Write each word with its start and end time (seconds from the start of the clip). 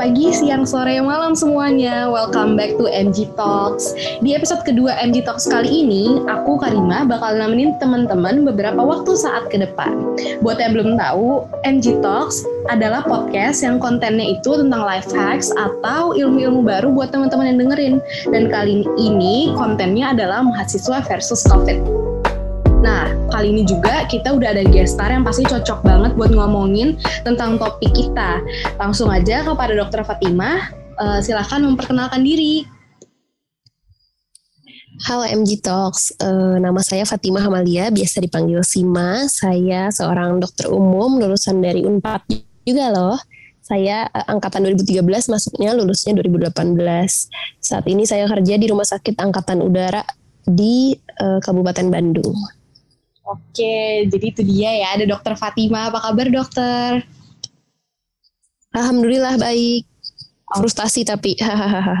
pagi, 0.00 0.32
siang, 0.32 0.64
sore, 0.64 0.96
malam 1.04 1.36
semuanya. 1.36 2.08
Welcome 2.08 2.56
back 2.56 2.72
to 2.80 2.88
MG 2.88 3.28
Talks. 3.36 3.92
Di 4.24 4.32
episode 4.32 4.64
kedua 4.64 4.96
MG 4.96 5.20
Talks 5.28 5.44
kali 5.44 5.84
ini, 5.84 6.24
aku 6.24 6.56
Karima 6.56 7.04
bakal 7.04 7.36
nemenin 7.36 7.76
teman-teman 7.76 8.48
beberapa 8.48 8.80
waktu 8.80 9.12
saat 9.12 9.52
ke 9.52 9.60
depan. 9.60 9.92
Buat 10.40 10.56
yang 10.56 10.72
belum 10.72 10.96
tahu, 10.96 11.44
MG 11.68 12.00
Talks 12.00 12.40
adalah 12.72 13.04
podcast 13.04 13.60
yang 13.60 13.76
kontennya 13.76 14.40
itu 14.40 14.56
tentang 14.56 14.88
life 14.88 15.12
hacks 15.12 15.52
atau 15.52 16.16
ilmu-ilmu 16.16 16.64
baru 16.64 16.88
buat 16.96 17.12
teman-teman 17.12 17.52
yang 17.52 17.58
dengerin. 17.60 17.94
Dan 18.32 18.48
kali 18.48 18.88
ini 18.96 19.52
kontennya 19.52 20.16
adalah 20.16 20.40
mahasiswa 20.40 21.04
versus 21.04 21.44
COVID. 21.44 21.76
Nah, 22.80 23.19
kali 23.40 23.56
ini 23.56 23.64
juga 23.64 24.04
kita 24.04 24.36
udah 24.36 24.52
ada 24.52 24.68
guest 24.68 25.00
star 25.00 25.16
yang 25.16 25.24
pasti 25.24 25.48
cocok 25.48 25.80
banget 25.80 26.12
buat 26.12 26.28
ngomongin 26.28 27.00
tentang 27.24 27.56
topik 27.56 27.88
kita. 27.96 28.36
Langsung 28.76 29.08
aja 29.08 29.40
kepada 29.40 29.72
Dokter 29.72 30.04
Fatimah, 30.04 30.68
uh, 31.00 31.24
silahkan 31.24 31.64
memperkenalkan 31.64 32.20
diri. 32.20 32.68
Halo 35.08 35.24
MG 35.24 35.64
Talks, 35.64 36.12
uh, 36.20 36.60
nama 36.60 36.84
saya 36.84 37.08
Fatimah 37.08 37.40
Hamalia, 37.40 37.88
biasa 37.88 38.20
dipanggil 38.20 38.60
Sima. 38.60 39.24
Saya 39.24 39.88
seorang 39.88 40.36
dokter 40.36 40.68
umum, 40.68 41.16
lulusan 41.16 41.64
dari 41.64 41.80
UNPAD 41.80 42.44
juga 42.68 42.92
loh. 42.92 43.16
Saya 43.64 44.04
uh, 44.12 44.36
angkatan 44.36 44.68
2013, 44.68 45.00
masuknya 45.32 45.72
lulusnya 45.72 46.12
2018. 46.12 46.76
Saat 47.56 47.88
ini 47.88 48.04
saya 48.04 48.28
kerja 48.28 48.60
di 48.60 48.68
Rumah 48.68 48.84
Sakit 48.84 49.16
Angkatan 49.16 49.64
Udara 49.64 50.04
di 50.44 50.92
uh, 51.24 51.40
Kabupaten 51.40 51.88
Bandung. 51.88 52.59
Oke, 53.30 54.10
jadi 54.10 54.26
itu 54.26 54.42
dia 54.42 54.70
ya, 54.74 54.88
ada 54.98 55.06
dokter 55.06 55.38
Fatima. 55.38 55.86
Apa 55.86 56.02
kabar 56.02 56.26
dokter? 56.26 57.06
Alhamdulillah 58.74 59.38
baik. 59.38 59.86
Frustasi 60.50 61.06
tapi 61.06 61.38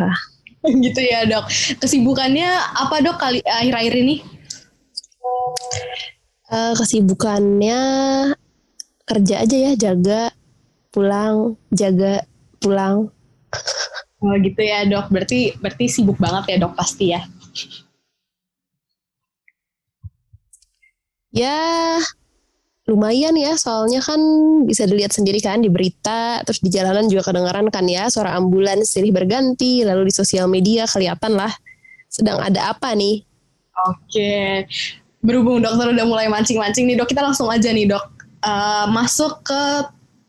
gitu 0.84 1.00
ya 1.00 1.22
dok. 1.30 1.46
Kesibukannya 1.78 2.50
apa 2.74 2.98
dok 2.98 3.22
kali 3.22 3.38
akhir-akhir 3.46 3.94
ini? 3.94 4.26
Uh, 6.50 6.74
kesibukannya 6.74 7.78
kerja 9.06 9.46
aja 9.46 9.56
ya, 9.70 9.72
jaga, 9.78 10.34
pulang, 10.90 11.54
jaga, 11.70 12.26
pulang. 12.58 13.06
Oh 14.18 14.34
gitu 14.42 14.60
ya 14.66 14.82
dok. 14.82 15.14
Berarti 15.14 15.54
berarti 15.62 15.86
sibuk 15.86 16.18
banget 16.18 16.58
ya 16.58 16.66
dok 16.66 16.74
pasti 16.74 17.14
ya. 17.14 17.22
Ya 21.30 21.98
lumayan 22.90 23.38
ya 23.38 23.54
soalnya 23.54 24.02
kan 24.02 24.18
bisa 24.66 24.82
dilihat 24.82 25.14
sendiri 25.14 25.38
kan 25.38 25.62
di 25.62 25.70
berita 25.70 26.42
terus 26.42 26.58
di 26.58 26.74
jalanan 26.74 27.06
juga 27.06 27.30
kedengaran 27.30 27.70
kan 27.70 27.86
ya 27.86 28.10
suara 28.10 28.34
ambulans 28.34 28.90
silih 28.90 29.14
berganti 29.14 29.86
lalu 29.86 30.10
di 30.10 30.14
sosial 30.16 30.50
media 30.50 30.90
kelihatan 30.90 31.38
lah 31.38 31.54
sedang 32.10 32.42
ada 32.42 32.74
apa 32.74 32.90
nih. 32.98 33.22
Oke 33.86 34.66
berhubung 35.22 35.62
dokter 35.62 35.92
udah 35.94 36.06
mulai 36.08 36.26
mancing-mancing 36.26 36.90
nih 36.90 36.98
dok 36.98 37.06
kita 37.14 37.22
langsung 37.22 37.46
aja 37.46 37.70
nih 37.70 37.86
dok. 37.86 38.04
Uh, 38.40 38.90
masuk 38.90 39.44
ke 39.46 39.62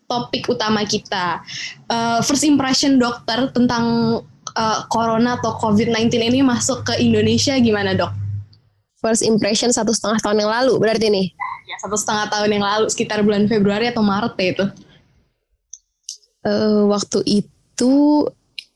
topik 0.05 0.45
utama 0.51 0.85
kita. 0.85 1.41
Uh, 1.89 2.21
first 2.21 2.45
impression 2.45 3.01
dokter 3.01 3.49
tentang 3.55 4.19
uh, 4.53 4.79
corona 4.91 5.39
atau 5.41 5.57
covid-19 5.57 6.13
ini 6.13 6.45
masuk 6.45 6.85
ke 6.85 6.93
Indonesia 7.01 7.57
gimana 7.57 7.97
dok 7.97 8.11
first 9.01 9.25
impression 9.25 9.73
satu 9.73 9.91
setengah 9.91 10.21
tahun 10.21 10.45
yang 10.45 10.51
lalu 10.53 10.77
berarti 10.77 11.09
nih? 11.09 11.27
Ya 11.67 11.75
satu 11.81 11.97
setengah 11.97 12.29
tahun 12.29 12.49
yang 12.55 12.63
lalu 12.63 12.85
sekitar 12.87 13.25
bulan 13.25 13.49
Februari 13.49 13.89
atau 13.89 14.05
Maret 14.05 14.33
ya 14.37 14.47
itu. 14.53 14.65
Uh, 16.41 16.89
waktu 16.89 17.19
itu 17.41 17.93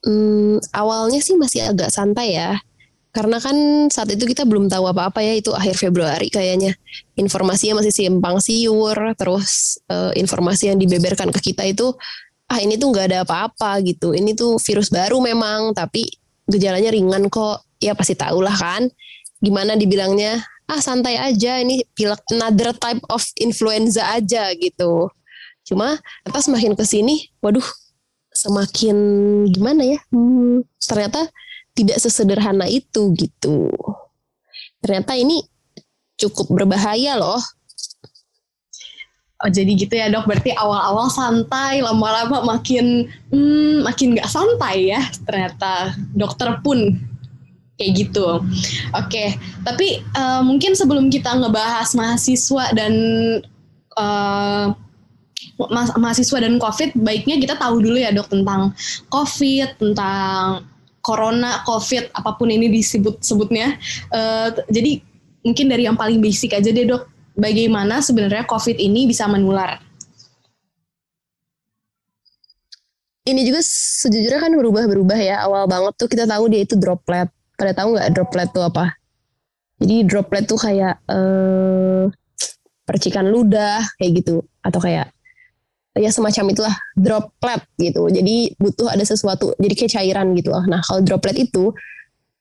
um, 0.05 0.57
awalnya 0.73 1.21
sih 1.21 1.37
masih 1.37 1.69
agak 1.69 1.93
santai 1.93 2.35
ya. 2.35 2.57
Karena 3.15 3.39
kan 3.39 3.55
saat 3.87 4.11
itu 4.11 4.27
kita 4.27 4.43
belum 4.43 4.67
tahu 4.67 4.91
apa-apa 4.91 5.23
ya 5.23 5.39
itu 5.39 5.55
akhir 5.55 5.79
Februari 5.79 6.27
kayaknya. 6.27 6.75
Informasinya 7.15 7.79
masih 7.79 7.93
simpang 7.95 8.43
siur 8.43 8.97
terus 9.15 9.79
uh, 9.87 10.11
informasi 10.19 10.73
yang 10.73 10.77
dibeberkan 10.81 11.31
ke 11.31 11.53
kita 11.53 11.63
itu 11.63 11.95
ah 12.45 12.59
ini 12.61 12.75
tuh 12.75 12.91
nggak 12.91 13.05
ada 13.13 13.19
apa-apa 13.23 13.79
gitu. 13.87 14.11
Ini 14.11 14.35
tuh 14.35 14.59
virus 14.59 14.91
baru 14.91 15.23
memang 15.23 15.71
tapi 15.71 16.11
gejalanya 16.49 16.91
ringan 16.91 17.31
kok. 17.31 17.63
Ya 17.79 17.95
pasti 17.95 18.19
tahu 18.19 18.43
lah 18.43 18.55
kan 18.55 18.87
gimana 19.43 19.75
dibilangnya 19.75 20.43
ah 20.65 20.81
santai 20.81 21.15
aja 21.17 21.61
ini 21.61 21.85
pilek 21.93 22.21
another 22.33 22.73
type 22.73 23.01
of 23.13 23.21
influenza 23.37 24.01
aja 24.13 24.49
gitu. 24.57 25.09
Cuma 25.65 25.97
pas 26.25 26.41
semakin 26.45 26.73
ke 26.73 26.85
sini 26.85 27.29
waduh 27.41 27.65
semakin 28.35 28.97
gimana 29.49 29.95
ya 29.95 29.99
hmm, 30.11 30.65
ternyata 30.81 31.29
tidak 31.75 31.97
sesederhana 32.01 32.65
itu 32.65 33.13
gitu. 33.13 33.69
Ternyata 34.81 35.13
ini 35.17 35.43
cukup 36.15 36.49
berbahaya 36.51 37.19
loh. 37.19 37.41
Oh 39.43 39.51
jadi 39.51 39.75
gitu 39.75 39.91
ya 39.91 40.07
dok, 40.07 40.31
berarti 40.31 40.55
awal-awal 40.55 41.11
santai, 41.11 41.83
lama-lama 41.83 42.55
makin 42.55 43.11
hmm, 43.35 43.83
makin 43.83 44.15
nggak 44.15 44.31
santai 44.31 44.95
ya 44.95 45.03
ternyata. 45.27 45.91
Dokter 46.15 46.63
pun 46.63 46.95
kayak 47.75 47.91
gitu. 48.07 48.39
Oke, 48.95 49.07
okay. 49.07 49.27
tapi 49.67 49.99
uh, 50.15 50.41
mungkin 50.41 50.73
sebelum 50.73 51.11
kita 51.11 51.35
ngebahas 51.35 51.91
mahasiswa 51.91 52.71
dan 52.71 52.93
uh, 53.99 54.71
ma 55.59 55.83
mahasiswa 55.99 56.39
dan 56.39 56.55
COVID, 56.55 56.95
baiknya 57.03 57.35
kita 57.39 57.59
tahu 57.59 57.83
dulu 57.83 57.99
ya 57.99 58.15
dok 58.15 58.31
tentang 58.31 58.71
COVID, 59.11 59.69
tentang 59.79 60.63
corona, 61.03 61.61
COVID, 61.67 62.15
apa 62.15 62.31
pun 62.39 62.49
ini 62.49 62.71
disebut-sebutnya. 62.71 63.77
Uh, 64.09 64.55
jadi 64.71 65.03
mungkin 65.43 65.69
dari 65.69 65.85
yang 65.85 65.99
paling 65.99 66.23
basic 66.23 66.55
aja 66.55 66.71
deh 66.71 66.87
dok, 66.87 67.11
bagaimana 67.35 67.99
sebenarnya 67.99 68.47
COVID 68.47 68.79
ini 68.79 69.05
bisa 69.05 69.27
menular? 69.27 69.83
Ini 73.25 73.41
juga 73.41 73.57
sejujurnya 73.65 74.37
kan 74.37 74.53
berubah-berubah 74.53 75.17
ya. 75.17 75.41
Awal 75.49 75.65
banget 75.65 75.93
tuh 75.97 76.05
kita 76.05 76.29
tahu 76.29 76.45
dia 76.45 76.61
itu 76.61 76.77
droplet 76.77 77.25
pada 77.55 77.71
tahu 77.75 77.95
nggak 77.95 78.09
droplet 78.15 78.49
itu 78.51 78.61
apa? 78.61 78.85
Jadi 79.81 79.95
droplet 80.07 80.43
tuh 80.47 80.59
kayak 80.59 80.95
uh, 81.11 82.07
percikan 82.87 83.27
ludah 83.27 83.83
kayak 83.99 84.23
gitu 84.23 84.45
atau 84.63 84.79
kayak 84.79 85.11
ya 85.95 86.11
semacam 86.11 86.51
itulah 86.51 86.75
droplet 86.95 87.61
gitu. 87.79 88.07
Jadi 88.11 88.55
butuh 88.59 88.91
ada 88.91 89.03
sesuatu 89.03 89.55
jadi 89.59 89.73
kayak 89.75 89.91
cairan 89.99 90.35
gitu 90.35 90.51
loh. 90.51 90.63
Nah 90.67 90.79
kalau 90.83 91.03
droplet 91.03 91.35
itu 91.47 91.71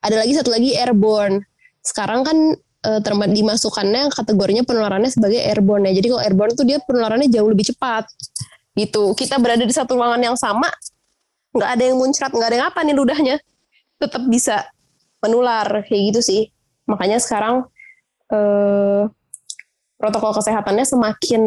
ada 0.04 0.20
lagi 0.20 0.34
satu 0.36 0.50
lagi 0.52 0.76
airborne. 0.78 1.42
Sekarang 1.82 2.22
kan 2.22 2.36
uh, 2.84 3.00
termasuk 3.00 3.32
dimasukkannya 3.34 4.02
kategorinya 4.12 4.62
penularannya 4.62 5.10
sebagai 5.10 5.41
airborne 5.41 5.91
ya. 5.91 5.92
Jadi 5.96 6.06
kalau 6.12 6.22
airborne 6.22 6.52
tuh 6.54 6.66
dia 6.69 6.78
penularannya 6.82 7.28
jauh 7.32 7.48
lebih 7.48 7.72
cepat 7.72 8.04
gitu. 8.76 9.14
Kita 9.14 9.41
berada 9.41 9.64
di 9.64 9.75
satu 9.75 9.94
ruangan 9.96 10.20
yang 10.20 10.36
sama, 10.36 10.69
nggak 11.54 11.70
ada 11.78 11.82
yang 11.82 11.96
muncrat, 11.96 12.31
nggak 12.34 12.48
ada 12.50 12.56
yang 12.58 12.69
apa 12.69 12.78
nih 12.82 12.94
ludahnya, 12.94 13.36
tetap 14.02 14.22
bisa 14.26 14.66
menular 15.24 15.88
kayak 15.88 16.02
gitu 16.12 16.20
sih. 16.20 16.42
Makanya 16.84 17.16
sekarang 17.16 17.64
eh, 18.28 19.08
protokol 19.96 20.36
kesehatannya 20.36 20.84
semakin 20.84 21.42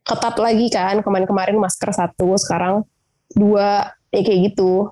ketat 0.00 0.36
lagi 0.40 0.66
kan. 0.72 1.04
Kemarin-kemarin 1.04 1.60
masker 1.60 1.92
satu 1.92 2.40
sekarang 2.40 2.88
dua 3.36 3.92
ya 4.08 4.22
kayak 4.24 4.40
gitu. 4.52 4.88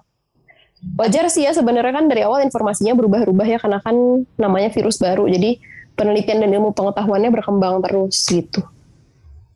Wajar 1.01 1.33
sih 1.33 1.49
ya 1.49 1.57
sebenarnya 1.57 1.97
kan 1.97 2.13
dari 2.13 2.29
awal 2.29 2.45
informasinya 2.45 2.93
berubah-ubah 2.93 3.47
ya 3.49 3.57
karena 3.57 3.81
kan 3.81 3.97
namanya 4.37 4.69
virus 4.69 5.01
baru. 5.01 5.25
Jadi 5.25 5.57
penelitian 5.97 6.45
dan 6.45 6.51
ilmu 6.53 6.77
pengetahuannya 6.77 7.31
berkembang 7.33 7.81
terus 7.81 8.21
gitu. 8.29 8.61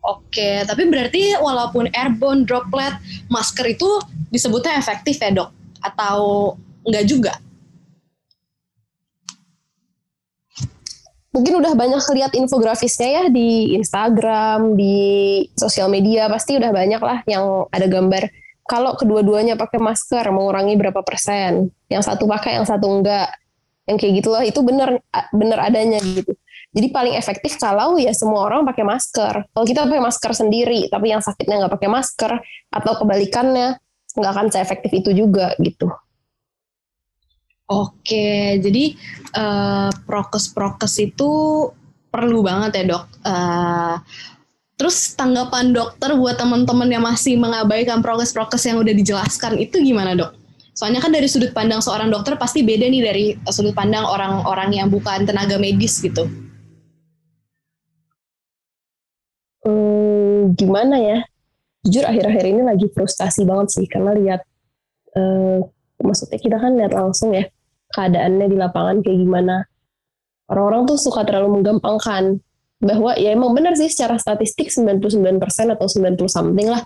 Oke, 0.09 0.65
tapi 0.65 0.89
berarti 0.89 1.37
walaupun 1.37 1.93
airborne 1.93 2.49
droplet 2.49 2.97
masker 3.29 3.77
itu 3.77 4.01
disebutnya 4.33 4.81
efektif 4.81 5.21
ya 5.21 5.29
dok? 5.35 5.53
Atau 5.85 6.55
enggak 6.89 7.05
juga? 7.05 7.33
Mungkin 11.39 11.63
udah 11.63 11.73
banyak 11.79 12.03
lihat 12.19 12.35
infografisnya 12.35 13.09
ya 13.09 13.25
di 13.31 13.79
Instagram, 13.79 14.75
di 14.75 14.99
sosial 15.55 15.87
media 15.87 16.27
pasti 16.27 16.59
udah 16.59 16.75
banyak 16.75 16.99
lah 16.99 17.23
yang 17.31 17.71
ada 17.71 17.87
gambar 17.87 18.27
kalau 18.69 18.93
kedua-duanya 19.01 19.57
pakai 19.57 19.81
masker 19.81 20.29
mengurangi 20.29 20.77
berapa 20.77 21.01
persen, 21.01 21.73
yang 21.89 22.05
satu 22.05 22.29
pakai 22.29 22.61
yang 22.61 22.69
satu 22.69 22.85
enggak, 22.85 23.33
yang 23.89 23.97
kayak 23.97 24.21
gitu 24.21 24.29
loh 24.29 24.45
itu 24.45 24.61
bener 24.61 25.01
bener 25.33 25.59
adanya 25.59 25.97
gitu. 26.05 26.37
Jadi 26.77 26.93
paling 26.93 27.17
efektif 27.17 27.57
kalau 27.57 27.97
ya 27.97 28.13
semua 28.13 28.45
orang 28.45 28.69
pakai 28.69 28.85
masker. 28.85 29.35
Kalau 29.57 29.65
kita 29.65 29.89
pakai 29.89 30.05
masker 30.05 30.33
sendiri, 30.37 30.93
tapi 30.93 31.17
yang 31.17 31.25
sakitnya 31.25 31.65
nggak 31.65 31.81
pakai 31.81 31.89
masker 31.89 32.33
atau 32.69 32.93
kebalikannya 33.01 33.81
nggak 34.21 34.33
akan 34.37 34.47
seefektif 34.53 34.93
itu 34.93 35.17
juga 35.17 35.57
gitu. 35.65 35.89
Oke, 37.69 38.57
jadi 38.65 38.97
uh, 39.37 39.93
prokes-prokes 40.09 41.05
itu 41.05 41.31
perlu 42.09 42.41
banget 42.41 42.81
ya 42.81 42.85
dok. 42.97 43.05
Uh, 43.21 44.01
Terus 44.79 45.19
tanggapan 45.19 45.75
dokter 45.75 46.15
buat 46.15 46.39
teman-teman 46.39 46.87
yang 46.87 47.03
masih 47.03 47.35
mengabaikan 47.35 47.99
prokes-prokes 47.99 48.63
yang 48.63 48.79
udah 48.79 48.95
dijelaskan 48.95 49.59
itu 49.59 49.83
gimana 49.83 50.15
dok? 50.15 50.39
Soalnya 50.71 51.03
kan 51.03 51.11
dari 51.11 51.27
sudut 51.27 51.51
pandang 51.51 51.83
seorang 51.83 52.15
dokter 52.15 52.39
pasti 52.39 52.63
beda 52.63 52.87
nih 52.87 53.03
dari 53.03 53.25
sudut 53.51 53.75
pandang 53.75 54.07
orang-orang 54.07 54.79
yang 54.79 54.87
bukan 54.87 55.27
tenaga 55.27 55.59
medis 55.59 55.99
gitu. 55.99 56.31
Hmm, 59.67 60.55
gimana 60.55 61.03
ya? 61.03 61.19
Jujur 61.83 62.07
akhir-akhir 62.07 62.45
ini 62.47 62.63
lagi 62.63 62.87
frustasi 62.95 63.43
banget 63.43 63.75
sih 63.75 63.87
karena 63.91 64.15
lihat, 64.15 64.47
eh, 65.19 65.59
maksudnya 66.07 66.39
kita 66.39 66.55
kan 66.63 66.79
lihat 66.79 66.95
langsung 66.95 67.35
ya 67.35 67.51
keadaannya 67.93 68.47
di 68.51 68.57
lapangan 68.57 69.01
kayak 69.01 69.19
gimana. 69.21 69.65
Orang-orang 70.49 70.89
tuh 70.89 70.97
suka 70.97 71.25
terlalu 71.29 71.61
menggampangkan 71.61 72.41
bahwa 72.79 73.19
ya 73.19 73.35
emang 73.35 73.53
benar 73.53 73.75
sih 73.75 73.91
secara 73.91 74.17
statistik 74.17 74.71
99% 74.71 75.43
atau 75.75 75.87
90 75.91 76.31
something 76.31 76.69
lah 76.71 76.83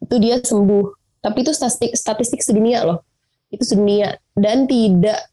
itu 0.00 0.16
dia 0.20 0.40
sembuh. 0.40 0.84
Tapi 1.24 1.38
itu 1.40 1.52
statistik 1.56 1.92
statistik 1.96 2.40
sedunia 2.44 2.84
loh. 2.84 3.04
Itu 3.48 3.64
sedunia 3.64 4.16
dan 4.36 4.68
tidak 4.68 5.30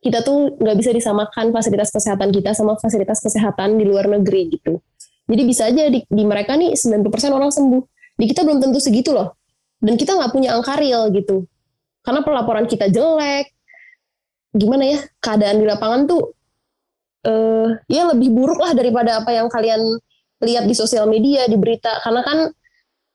kita 0.00 0.24
tuh 0.24 0.56
nggak 0.56 0.76
bisa 0.80 0.90
disamakan 0.96 1.52
fasilitas 1.52 1.92
kesehatan 1.92 2.32
kita 2.32 2.56
sama 2.56 2.74
fasilitas 2.80 3.20
kesehatan 3.20 3.76
di 3.76 3.84
luar 3.84 4.08
negeri 4.08 4.48
gitu. 4.56 4.80
Jadi 5.30 5.42
bisa 5.46 5.68
aja 5.70 5.86
di, 5.86 6.02
di 6.02 6.24
mereka 6.26 6.58
nih 6.58 6.74
90% 6.74 7.06
orang 7.30 7.52
sembuh. 7.54 7.82
Di 8.18 8.24
kita 8.26 8.42
belum 8.42 8.58
tentu 8.58 8.82
segitu 8.82 9.14
loh. 9.14 9.38
Dan 9.78 9.94
kita 9.94 10.18
nggak 10.18 10.32
punya 10.34 10.56
angka 10.58 10.74
real 10.80 11.12
gitu. 11.14 11.46
Karena 12.02 12.24
pelaporan 12.26 12.66
kita 12.66 12.90
jelek. 12.90 13.54
Gimana 14.50 14.84
ya, 14.86 14.98
keadaan 15.22 15.62
di 15.62 15.66
lapangan 15.66 16.10
tuh 16.10 16.22
uh, 17.26 17.68
ya 17.86 18.08
lebih 18.10 18.32
buruk 18.32 18.58
lah 18.58 18.72
daripada 18.74 19.22
apa 19.22 19.30
yang 19.34 19.46
kalian 19.46 19.80
lihat 20.40 20.64
di 20.64 20.74
sosial 20.74 21.06
media 21.06 21.46
di 21.46 21.56
berita. 21.56 22.00
Karena 22.02 22.22
kan 22.24 22.38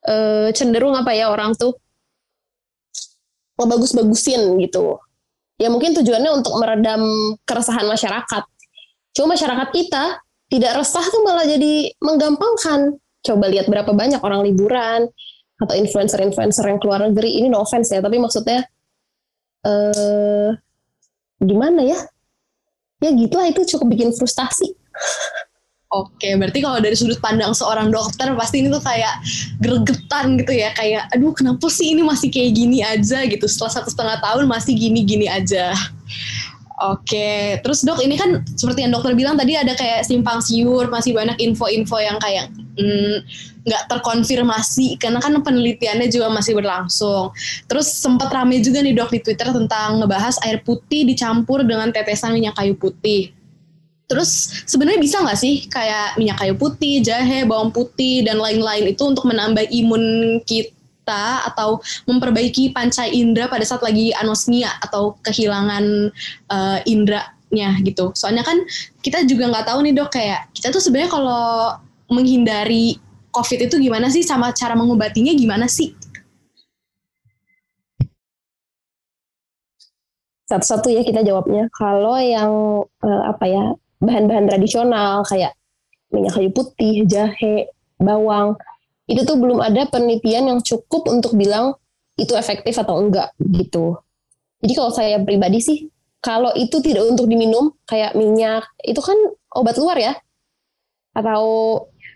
uh, 0.07 0.47
cenderung 0.53 0.95
apa 0.95 1.11
ya 1.11 1.33
orang 1.33 1.57
tuh 1.57 1.75
ngebagus-bagusin 3.59 4.59
gitu. 4.61 4.99
Ya 5.55 5.71
mungkin 5.71 5.95
tujuannya 5.95 6.31
untuk 6.35 6.59
meredam 6.59 7.01
keresahan 7.47 7.87
masyarakat. 7.87 8.43
Cuma 9.15 9.39
masyarakat 9.39 9.71
kita 9.71 10.19
tidak 10.51 10.71
resah 10.83 11.05
tuh 11.07 11.23
malah 11.23 11.47
jadi 11.47 11.95
menggampangkan. 12.03 12.99
Coba 13.23 13.45
lihat 13.47 13.71
berapa 13.71 13.89
banyak 13.95 14.19
orang 14.21 14.43
liburan 14.43 15.07
atau 15.55 15.73
influencer-influencer 15.73 16.67
yang 16.67 16.79
keluar 16.83 16.99
negeri. 17.07 17.39
Ini 17.39 17.47
no 17.47 17.63
offense 17.63 17.95
ya 17.95 18.03
tapi 18.03 18.19
maksudnya 18.19 18.67
eh 19.65 20.51
gimana 21.41 21.81
ya? 21.83 21.99
Ya 23.03 23.11
gitulah 23.11 23.47
itu 23.51 23.61
cukup 23.75 23.91
bikin 23.95 24.09
frustasi. 24.15 24.71
Oke, 25.93 26.35
berarti 26.35 26.59
kalau 26.59 26.83
dari 26.83 26.97
sudut 26.97 27.21
pandang 27.23 27.55
seorang 27.55 27.87
dokter 27.87 28.27
pasti 28.35 28.59
ini 28.59 28.67
tuh 28.67 28.83
kayak 28.83 29.15
gregetan 29.63 30.35
gitu 30.41 30.51
ya, 30.51 30.73
kayak 30.75 31.07
aduh 31.15 31.31
kenapa 31.31 31.71
sih 31.71 31.95
ini 31.95 32.03
masih 32.03 32.27
kayak 32.33 32.51
gini 32.51 32.83
aja? 32.83 33.23
gitu, 33.23 33.47
setelah 33.47 33.79
satu 33.79 33.89
setengah 33.93 34.19
tahun 34.19 34.43
masih 34.49 34.75
gini-gini 34.75 35.31
aja. 35.31 35.71
Oke, 36.83 37.63
terus 37.63 37.87
dok 37.87 38.03
ini 38.03 38.19
kan 38.19 38.43
seperti 38.43 38.83
yang 38.83 38.91
dokter 38.91 39.15
bilang 39.15 39.39
tadi 39.39 39.55
ada 39.55 39.71
kayak 39.71 40.03
simpang 40.03 40.43
siur, 40.43 40.91
masih 40.91 41.15
banyak 41.15 41.39
info-info 41.39 41.95
yang 42.03 42.19
kayak 42.19 42.51
mm, 42.75 43.23
nggak 43.65 43.83
terkonfirmasi 43.89 45.01
karena 45.01 45.17
kan 45.17 45.33
penelitiannya 45.41 46.07
juga 46.07 46.29
masih 46.29 46.53
berlangsung. 46.53 47.33
Terus 47.65 47.89
sempat 47.89 48.29
rame 48.29 48.61
juga 48.61 48.85
nih 48.85 48.93
dok 48.93 49.09
di 49.09 49.19
Twitter 49.25 49.49
tentang 49.49 49.99
ngebahas 49.99 50.37
air 50.45 50.61
putih 50.61 51.03
dicampur 51.09 51.65
dengan 51.65 51.89
tetesan 51.89 52.37
minyak 52.37 52.53
kayu 52.53 52.77
putih. 52.77 53.33
Terus 54.05 54.61
sebenarnya 54.69 55.01
bisa 55.01 55.17
nggak 55.17 55.39
sih 55.41 55.65
kayak 55.65 56.21
minyak 56.21 56.37
kayu 56.37 56.53
putih, 56.53 57.01
jahe, 57.01 57.41
bawang 57.41 57.73
putih 57.73 58.21
dan 58.21 58.37
lain-lain 58.37 58.93
itu 58.93 59.01
untuk 59.01 59.25
menambah 59.25 59.65
imun 59.73 60.37
kita 60.45 61.41
atau 61.49 61.81
memperbaiki 62.05 62.69
panca 62.69 63.09
indera 63.09 63.49
pada 63.49 63.65
saat 63.65 63.81
lagi 63.81 64.13
anosmia 64.13 64.69
atau 64.85 65.17
kehilangan 65.25 66.13
uh, 66.53 66.79
indranya 66.85 67.81
gitu. 67.81 68.13
Soalnya 68.13 68.45
kan 68.45 68.61
kita 69.01 69.25
juga 69.25 69.49
nggak 69.49 69.73
tahu 69.73 69.81
nih 69.89 69.93
dok 69.97 70.13
kayak 70.13 70.53
kita 70.53 70.69
tuh 70.69 70.81
sebenarnya 70.85 71.09
kalau 71.09 71.73
menghindari 72.05 73.01
COVID 73.35 73.67
itu 73.67 73.75
gimana 73.83 74.07
sih 74.07 74.23
sama 74.23 74.55
cara 74.55 74.79
mengobatinya 74.79 75.35
gimana 75.35 75.67
sih? 75.67 75.91
Satu-satu 80.47 80.87
ya 80.93 81.03
kita 81.03 81.19
jawabnya. 81.19 81.67
Kalau 81.75 82.15
yang 82.15 82.51
uh, 83.03 83.23
apa 83.27 83.45
ya 83.49 83.63
bahan-bahan 83.99 84.47
tradisional 84.47 85.27
kayak 85.27 85.51
minyak 86.15 86.31
kayu 86.31 86.53
putih, 86.55 87.03
jahe, 87.03 87.67
bawang 87.99 88.55
itu 89.05 89.21
tuh 89.21 89.37
belum 89.37 89.61
ada 89.61 89.85
penelitian 89.85 90.49
yang 90.49 90.59
cukup 90.65 91.05
untuk 91.11 91.37
bilang 91.37 91.77
itu 92.17 92.33
efektif 92.33 92.73
atau 92.79 92.97
enggak 92.97 93.35
gitu. 93.37 93.99
Jadi 94.65 94.73
kalau 94.73 94.89
saya 94.89 95.21
pribadi 95.21 95.61
sih, 95.61 95.77
kalau 96.23 96.49
itu 96.57 96.81
tidak 96.81 97.05
untuk 97.05 97.29
diminum, 97.29 97.69
kayak 97.85 98.17
minyak, 98.17 98.65
itu 98.81 98.97
kan 98.97 99.13
obat 99.53 99.77
luar 99.77 99.97
ya? 99.99 100.13
Atau 101.13 101.45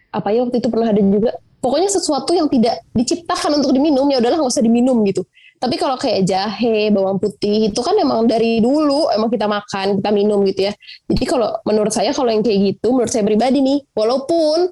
apa 0.09 0.27
ya 0.33 0.45
waktu 0.45 0.57
itu 0.61 0.67
pernah 0.71 0.89
ada 0.89 1.01
juga. 1.01 1.31
Pokoknya 1.59 1.91
sesuatu 1.91 2.31
yang 2.31 2.47
tidak 2.47 2.87
diciptakan 2.95 3.59
untuk 3.59 3.75
diminum, 3.75 4.07
ya 4.07 4.23
udahlah 4.23 4.39
nggak 4.39 4.51
usah 4.51 4.63
diminum 4.63 5.03
gitu. 5.03 5.27
Tapi 5.59 5.75
kalau 5.75 5.99
kayak 5.99 6.23
jahe, 6.23 6.87
bawang 6.87 7.19
putih, 7.19 7.67
itu 7.67 7.79
kan 7.83 7.91
emang 7.99 8.23
dari 8.23 8.63
dulu 8.63 9.11
emang 9.11 9.27
kita 9.27 9.43
makan, 9.43 9.99
kita 9.99 10.09
minum 10.15 10.39
gitu 10.47 10.71
ya. 10.71 10.73
Jadi 11.11 11.23
kalau 11.27 11.51
menurut 11.67 11.91
saya 11.91 12.15
kalau 12.15 12.31
yang 12.31 12.39
kayak 12.39 12.79
gitu, 12.79 12.95
menurut 12.95 13.11
saya 13.11 13.27
pribadi 13.27 13.59
nih, 13.59 13.83
walaupun 13.91 14.71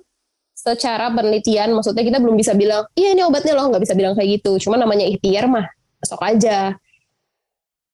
secara 0.57 1.13
penelitian 1.13 1.72
maksudnya 1.72 2.04
kita 2.04 2.18
belum 2.18 2.36
bisa 2.36 2.57
bilang 2.57 2.83
iya 2.98 3.13
ini 3.13 3.22
obatnya 3.24 3.54
loh 3.54 3.69
nggak 3.69 3.88
bisa 3.88 3.95
bilang 3.95 4.18
kayak 4.18 4.42
gitu 4.42 4.68
cuma 4.68 4.75
namanya 4.75 5.06
ikhtiar 5.06 5.45
mah 5.48 5.69
sok 6.04 6.19
aja 6.25 6.75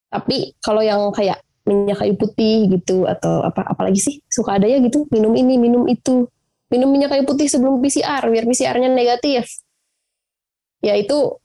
tapi 0.08 0.56
kalau 0.64 0.80
yang 0.80 1.12
kayak 1.12 1.44
minyak 1.68 2.00
kayu 2.00 2.16
putih 2.16 2.72
gitu 2.72 3.04
atau 3.08 3.44
apa 3.44 3.68
apalagi 3.68 4.00
sih 4.00 4.16
suka 4.28 4.58
ada 4.60 4.68
ya 4.68 4.80
gitu 4.80 5.06
minum 5.12 5.36
ini 5.36 5.60
minum 5.60 5.86
itu 5.92 6.28
minum 6.74 6.90
minyak 6.90 7.14
kayu 7.14 7.24
putih 7.30 7.46
sebelum 7.46 7.78
PCR 7.78 8.26
biar 8.26 8.50
PCR-nya 8.50 8.90
negatif 8.90 9.62
ya 10.82 10.98
itu 10.98 11.38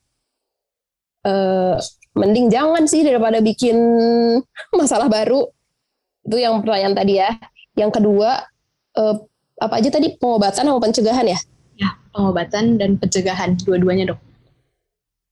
eh, 1.28 1.76
mending 2.16 2.48
jangan 2.48 2.88
sih 2.88 3.04
daripada 3.04 3.44
bikin 3.44 3.76
masalah 4.80 5.12
baru 5.12 5.44
itu 6.24 6.36
yang 6.40 6.64
pertanyaan 6.64 6.96
tadi 6.96 7.20
ya 7.20 7.36
yang 7.76 7.92
kedua 7.92 8.48
eh, 8.96 9.16
apa 9.58 9.74
aja 9.82 9.90
tadi 9.90 10.14
pengobatan 10.16 10.70
atau 10.70 10.82
pencegahan 10.82 11.26
ya? 11.26 11.38
Ya, 11.78 11.90
pengobatan 12.14 12.78
dan 12.78 12.98
pencegahan 12.98 13.58
dua-duanya 13.62 14.14
dok. 14.14 14.20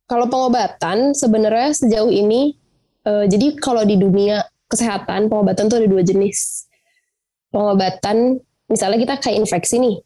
Kalau 0.06 0.26
pengobatan 0.30 1.14
sebenarnya 1.14 1.74
sejauh 1.74 2.10
ini, 2.10 2.54
uh, 3.06 3.26
jadi 3.26 3.58
kalau 3.58 3.82
di 3.82 3.98
dunia 3.98 4.46
kesehatan 4.70 5.26
pengobatan 5.26 5.66
tuh 5.66 5.82
ada 5.82 5.88
dua 5.90 6.02
jenis. 6.06 6.70
Pengobatan, 7.50 8.38
misalnya 8.70 8.98
kita 9.02 9.14
kayak 9.22 9.36
infeksi 9.46 9.78
nih, 9.82 9.96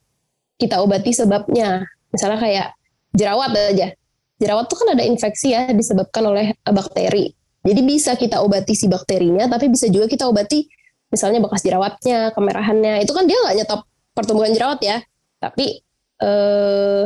kita 0.60 0.84
obati 0.84 1.10
sebabnya. 1.16 1.84
Misalnya 2.10 2.38
kayak 2.42 2.68
jerawat 3.14 3.50
aja. 3.54 3.94
Jerawat 4.40 4.66
tuh 4.72 4.78
kan 4.80 4.88
ada 4.96 5.04
infeksi 5.04 5.52
ya 5.52 5.68
disebabkan 5.70 6.24
oleh 6.26 6.56
bakteri. 6.64 7.30
Jadi 7.60 7.80
bisa 7.84 8.16
kita 8.16 8.40
obati 8.40 8.72
si 8.72 8.88
bakterinya, 8.88 9.44
tapi 9.52 9.68
bisa 9.68 9.84
juga 9.92 10.08
kita 10.08 10.24
obati 10.24 10.64
misalnya 11.12 11.44
bekas 11.44 11.60
jerawatnya, 11.60 12.32
kemerahannya. 12.32 13.04
Itu 13.04 13.12
kan 13.12 13.28
dia 13.28 13.36
nggak 13.36 13.56
nyetop 13.60 13.80
pertumbuhan 14.16 14.56
jerawat 14.56 14.80
ya, 14.80 14.96
tapi 15.44 15.84
eh, 16.24 17.02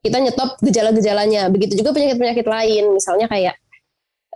kita 0.00 0.16
nyetop 0.22 0.62
gejala-gejalanya. 0.62 1.50
Begitu 1.50 1.82
juga 1.82 1.90
penyakit-penyakit 1.90 2.46
lain, 2.46 2.84
misalnya 2.94 3.26
kayak 3.26 3.58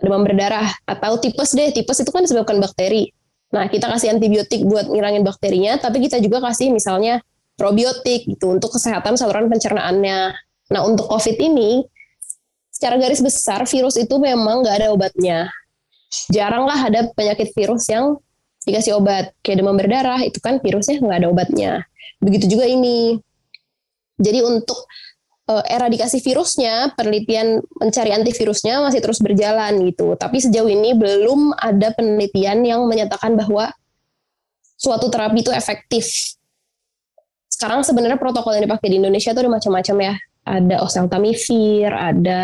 demam 0.03 0.27
berdarah 0.27 0.67
atau 0.83 1.15
tipes 1.23 1.55
deh. 1.55 1.71
Tipes 1.71 2.03
itu 2.03 2.11
kan 2.11 2.27
disebabkan 2.27 2.59
bakteri. 2.59 3.14
Nah, 3.55 3.71
kita 3.71 3.87
kasih 3.87 4.11
antibiotik 4.11 4.67
buat 4.67 4.91
ngilangin 4.91 5.23
bakterinya, 5.23 5.79
tapi 5.79 6.03
kita 6.03 6.19
juga 6.19 6.43
kasih 6.43 6.75
misalnya 6.75 7.23
probiotik 7.55 8.27
gitu 8.27 8.51
untuk 8.51 8.75
kesehatan 8.75 9.15
saluran 9.15 9.47
pencernaannya. 9.47 10.35
Nah, 10.75 10.81
untuk 10.83 11.07
COVID 11.07 11.39
ini, 11.39 11.87
secara 12.67 12.99
garis 12.99 13.23
besar 13.23 13.63
virus 13.63 13.95
itu 13.95 14.11
memang 14.19 14.59
nggak 14.59 14.75
ada 14.83 14.87
obatnya. 14.91 15.47
Jarang 16.27 16.67
lah 16.67 16.83
ada 16.83 17.07
penyakit 17.15 17.55
virus 17.55 17.87
yang 17.87 18.19
dikasih 18.67 18.99
obat. 18.99 19.31
Kayak 19.39 19.63
demam 19.63 19.79
berdarah, 19.79 20.19
itu 20.27 20.43
kan 20.43 20.59
virusnya 20.59 20.99
nggak 20.99 21.17
ada 21.23 21.27
obatnya. 21.31 21.71
Begitu 22.19 22.59
juga 22.59 22.67
ini. 22.67 23.15
Jadi 24.19 24.43
untuk 24.43 24.83
eradikasi 25.45 26.25
virusnya, 26.25 26.97
penelitian 26.97 27.61
mencari 27.77 28.09
antivirusnya 28.17 28.81
masih 28.81 28.97
terus 28.97 29.21
berjalan 29.21 29.77
gitu. 29.85 30.17
Tapi 30.17 30.41
sejauh 30.41 30.65
ini 30.65 30.97
belum 30.97 31.53
ada 31.53 31.93
penelitian 31.93 32.65
yang 32.65 32.81
menyatakan 32.89 33.37
bahwa 33.37 33.69
suatu 34.73 35.07
terapi 35.13 35.45
itu 35.45 35.53
efektif. 35.53 36.33
Sekarang 37.45 37.85
sebenarnya 37.85 38.17
protokol 38.17 38.57
yang 38.57 38.65
dipakai 38.65 38.89
di 38.89 38.97
Indonesia 38.97 39.31
itu 39.31 39.41
ada 39.45 39.51
macam-macam 39.53 39.95
ya. 40.01 40.13
Ada 40.45 40.75
oseltamivir, 40.81 41.89
ada 41.93 42.41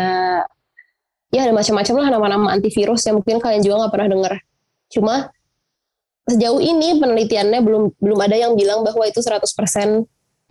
ya 1.34 1.40
ada 1.46 1.54
macam-macam 1.54 1.94
lah 2.02 2.08
nama-nama 2.10 2.46
antivirus 2.54 3.02
yang 3.06 3.18
mungkin 3.18 3.42
kalian 3.42 3.62
juga 3.66 3.82
nggak 3.82 3.92
pernah 3.94 4.08
dengar. 4.10 4.34
Cuma 4.90 5.14
sejauh 6.30 6.62
ini 6.62 7.02
penelitiannya 7.02 7.60
belum 7.66 7.98
belum 7.98 8.18
ada 8.22 8.36
yang 8.38 8.54
bilang 8.54 8.86
bahwa 8.86 9.02
itu 9.10 9.18
100% 9.18 9.42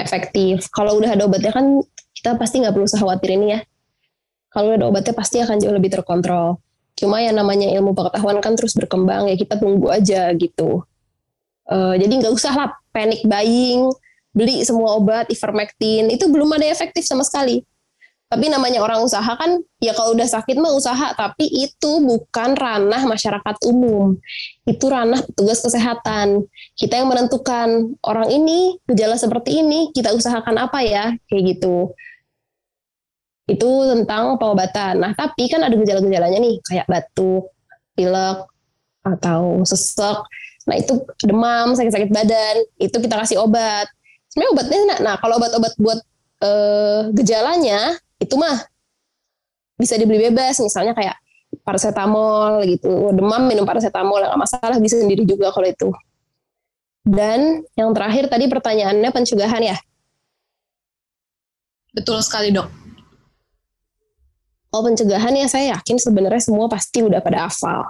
efektif. 0.04 0.68
Kalau 0.72 1.00
udah 1.00 1.16
ada 1.16 1.24
obatnya 1.28 1.56
kan 1.56 1.80
kita 2.22 2.38
pasti 2.38 2.62
nggak 2.62 2.78
perlu 2.78 2.86
khawatir 2.86 3.34
ini 3.34 3.58
ya. 3.58 3.60
Kalau 4.54 4.78
ada 4.78 4.86
obatnya 4.86 5.18
pasti 5.18 5.42
akan 5.42 5.58
jauh 5.58 5.74
lebih 5.74 5.90
terkontrol. 5.90 6.62
Cuma 6.94 7.18
yang 7.18 7.34
namanya 7.34 7.66
ilmu 7.74 7.98
pengetahuan 7.98 8.38
kan 8.46 8.54
terus 8.54 8.78
berkembang 8.78 9.26
ya 9.26 9.34
kita 9.34 9.58
tunggu 9.58 9.90
aja 9.90 10.30
gitu. 10.38 10.86
Uh, 11.66 11.98
jadi 11.98 12.22
nggak 12.22 12.34
usah 12.36 12.54
lah 12.54 12.70
panic 12.94 13.26
buying, 13.26 13.90
beli 14.38 14.62
semua 14.62 15.02
obat 15.02 15.34
ivermectin 15.34 16.14
itu 16.14 16.30
belum 16.30 16.54
ada 16.54 16.70
efektif 16.70 17.02
sama 17.10 17.26
sekali. 17.26 17.66
Tapi 18.32 18.48
namanya 18.48 18.80
orang 18.80 19.04
usaha 19.04 19.28
kan, 19.28 19.60
ya 19.84 19.92
kalau 19.92 20.16
udah 20.16 20.24
sakit 20.24 20.56
mah 20.56 20.72
usaha, 20.72 21.12
tapi 21.20 21.52
itu 21.52 22.00
bukan 22.00 22.56
ranah 22.56 23.04
masyarakat 23.04 23.56
umum. 23.68 24.16
Itu 24.64 24.88
ranah 24.88 25.20
petugas 25.20 25.60
kesehatan. 25.60 26.48
Kita 26.80 26.96
yang 26.96 27.12
menentukan 27.12 27.92
orang 28.00 28.32
ini 28.32 28.80
gejala 28.88 29.20
seperti 29.20 29.60
ini, 29.60 29.92
kita 29.92 30.16
usahakan 30.16 30.64
apa 30.64 30.80
ya, 30.80 31.12
kayak 31.28 31.60
gitu. 31.60 31.92
Itu 33.50 33.70
tentang 33.90 34.38
pengobatan. 34.38 35.02
Nah, 35.02 35.12
tapi 35.18 35.50
kan 35.50 35.62
ada 35.66 35.74
gejala-gejalanya 35.74 36.40
nih, 36.42 36.56
kayak 36.66 36.86
batuk, 36.90 37.50
pilek, 37.98 38.46
atau 39.02 39.66
sesek. 39.66 40.18
Nah, 40.70 40.76
itu 40.78 41.02
demam, 41.26 41.74
sakit-sakit 41.74 42.10
badan, 42.14 42.56
itu 42.78 42.98
kita 43.02 43.16
kasih 43.18 43.42
obat. 43.42 43.90
Sebenarnya 44.30 44.52
obatnya, 44.54 44.80
nah, 44.86 45.00
nah 45.02 45.16
kalau 45.18 45.42
obat-obat 45.42 45.74
buat 45.82 46.00
uh, 46.46 47.10
gejalanya, 47.12 47.98
itu 48.22 48.38
mah 48.38 48.62
bisa 49.82 49.98
dibeli 49.98 50.30
bebas 50.30 50.62
misalnya 50.62 50.94
kayak 50.94 51.18
paracetamol 51.66 52.62
gitu 52.70 53.10
demam 53.18 53.50
minum 53.50 53.66
paracetamol 53.66 54.22
nggak 54.22 54.38
masalah 54.38 54.78
bisa 54.78 55.02
sendiri 55.02 55.26
juga 55.26 55.50
kalau 55.50 55.66
itu 55.66 55.90
dan 57.02 57.66
yang 57.74 57.90
terakhir 57.98 58.30
tadi 58.30 58.46
pertanyaannya 58.46 59.10
pencegahan 59.10 59.74
ya 59.74 59.78
betul 61.98 62.22
sekali 62.22 62.54
dok 62.54 62.70
oh 64.72 64.82
pencegahan 64.82 65.36
ya 65.36 65.48
saya 65.48 65.78
yakin 65.78 65.98
sebenarnya 66.00 66.42
semua 66.42 66.68
pasti 66.72 67.04
udah 67.04 67.20
pada 67.20 67.48
hafal 67.48 67.84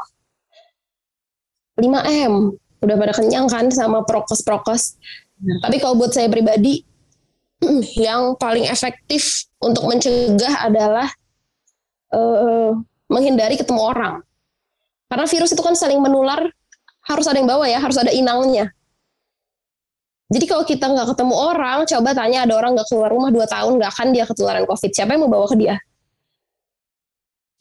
5M 1.78 2.34
udah 2.82 2.96
pada 2.98 3.14
kenyang 3.14 3.46
kan 3.46 3.70
sama 3.70 4.02
prokes-prokes 4.06 4.98
tapi 5.42 5.82
kalau 5.82 5.98
buat 5.98 6.14
saya 6.14 6.30
pribadi 6.30 6.86
yang 8.06 8.38
paling 8.38 8.66
efektif 8.70 9.46
untuk 9.62 9.86
mencegah 9.86 10.66
adalah 10.66 11.10
uh, 12.14 12.74
menghindari 13.10 13.58
ketemu 13.58 13.82
orang. 13.82 14.16
Karena 15.12 15.26
virus 15.28 15.52
itu 15.52 15.62
kan 15.62 15.76
saling 15.76 16.00
menular, 16.00 16.48
harus 17.06 17.26
ada 17.28 17.38
yang 17.38 17.50
bawa 17.50 17.68
ya, 17.68 17.84
harus 17.84 18.00
ada 18.00 18.10
inangnya. 18.16 18.72
Jadi 20.32 20.46
kalau 20.48 20.64
kita 20.64 20.88
nggak 20.88 21.12
ketemu 21.12 21.36
orang, 21.36 21.84
coba 21.84 22.16
tanya 22.16 22.48
ada 22.48 22.56
orang 22.56 22.72
nggak 22.80 22.88
keluar 22.88 23.12
rumah 23.12 23.28
dua 23.36 23.44
tahun, 23.52 23.76
nggak 23.76 23.92
akan 23.92 24.08
dia 24.16 24.24
ketularan 24.24 24.64
COVID. 24.64 24.92
Siapa 24.96 25.12
yang 25.12 25.28
mau 25.28 25.32
bawa 25.36 25.46
ke 25.52 25.60
dia? 25.60 25.76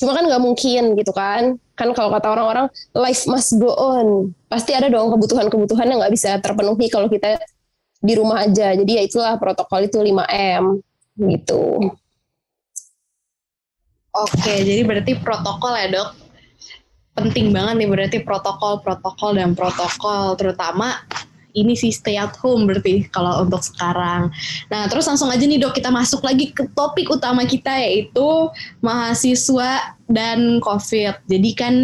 Cuma 0.00 0.16
kan 0.16 0.24
nggak 0.24 0.40
mungkin 0.40 0.96
gitu 0.96 1.12
kan. 1.12 1.60
Kan 1.76 1.92
kalau 1.92 2.08
kata 2.08 2.32
orang-orang, 2.32 2.66
life 2.96 3.28
must 3.28 3.60
go 3.60 3.76
on. 3.76 4.32
Pasti 4.48 4.72
ada 4.72 4.88
dong 4.88 5.12
kebutuhan-kebutuhan 5.12 5.84
yang 5.92 6.00
nggak 6.00 6.14
bisa 6.16 6.40
terpenuhi 6.40 6.88
kalau 6.88 7.12
kita 7.12 7.36
di 8.00 8.16
rumah 8.16 8.48
aja. 8.48 8.72
Jadi 8.72 8.96
ya 8.96 9.02
itulah 9.04 9.36
protokol 9.36 9.84
itu 9.84 10.00
5M 10.00 10.80
gitu. 11.20 11.92
Oke, 14.10 14.54
jadi 14.64 14.82
berarti 14.82 15.20
protokol 15.20 15.76
ya 15.76 15.86
dok. 15.92 16.10
Penting 17.14 17.52
banget 17.52 17.84
nih 17.84 17.88
berarti 17.92 18.18
protokol, 18.24 18.80
protokol 18.80 19.36
dan 19.36 19.52
protokol, 19.52 20.34
terutama 20.40 21.04
ini 21.54 21.74
sih 21.74 21.90
stay 21.90 22.16
at 22.16 22.34
home 22.38 22.66
berarti 22.68 23.06
kalau 23.10 23.44
untuk 23.44 23.62
sekarang. 23.62 24.30
Nah 24.68 24.86
terus 24.86 25.06
langsung 25.06 25.28
aja 25.28 25.42
nih 25.42 25.60
dok 25.60 25.76
kita 25.76 25.90
masuk 25.92 26.22
lagi 26.24 26.50
ke 26.54 26.66
topik 26.74 27.10
utama 27.10 27.46
kita 27.46 27.70
yaitu 27.80 28.50
mahasiswa 28.84 29.96
dan 30.10 30.58
COVID. 30.62 31.30
Jadi 31.30 31.50
kan 31.54 31.74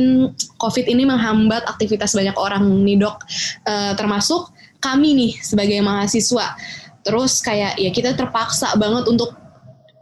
COVID 0.59 0.87
ini 0.91 1.07
menghambat 1.07 1.63
aktivitas 1.67 2.15
banyak 2.15 2.35
orang 2.35 2.67
nih 2.83 2.99
dok, 2.99 3.23
e, 3.63 3.95
termasuk 3.95 4.51
kami 4.83 5.15
nih 5.15 5.33
sebagai 5.41 5.79
mahasiswa 5.83 6.59
terus 7.07 7.39
kayak 7.39 7.79
ya 7.79 7.91
kita 7.95 8.19
terpaksa 8.19 8.75
banget 8.75 9.07
untuk 9.07 9.39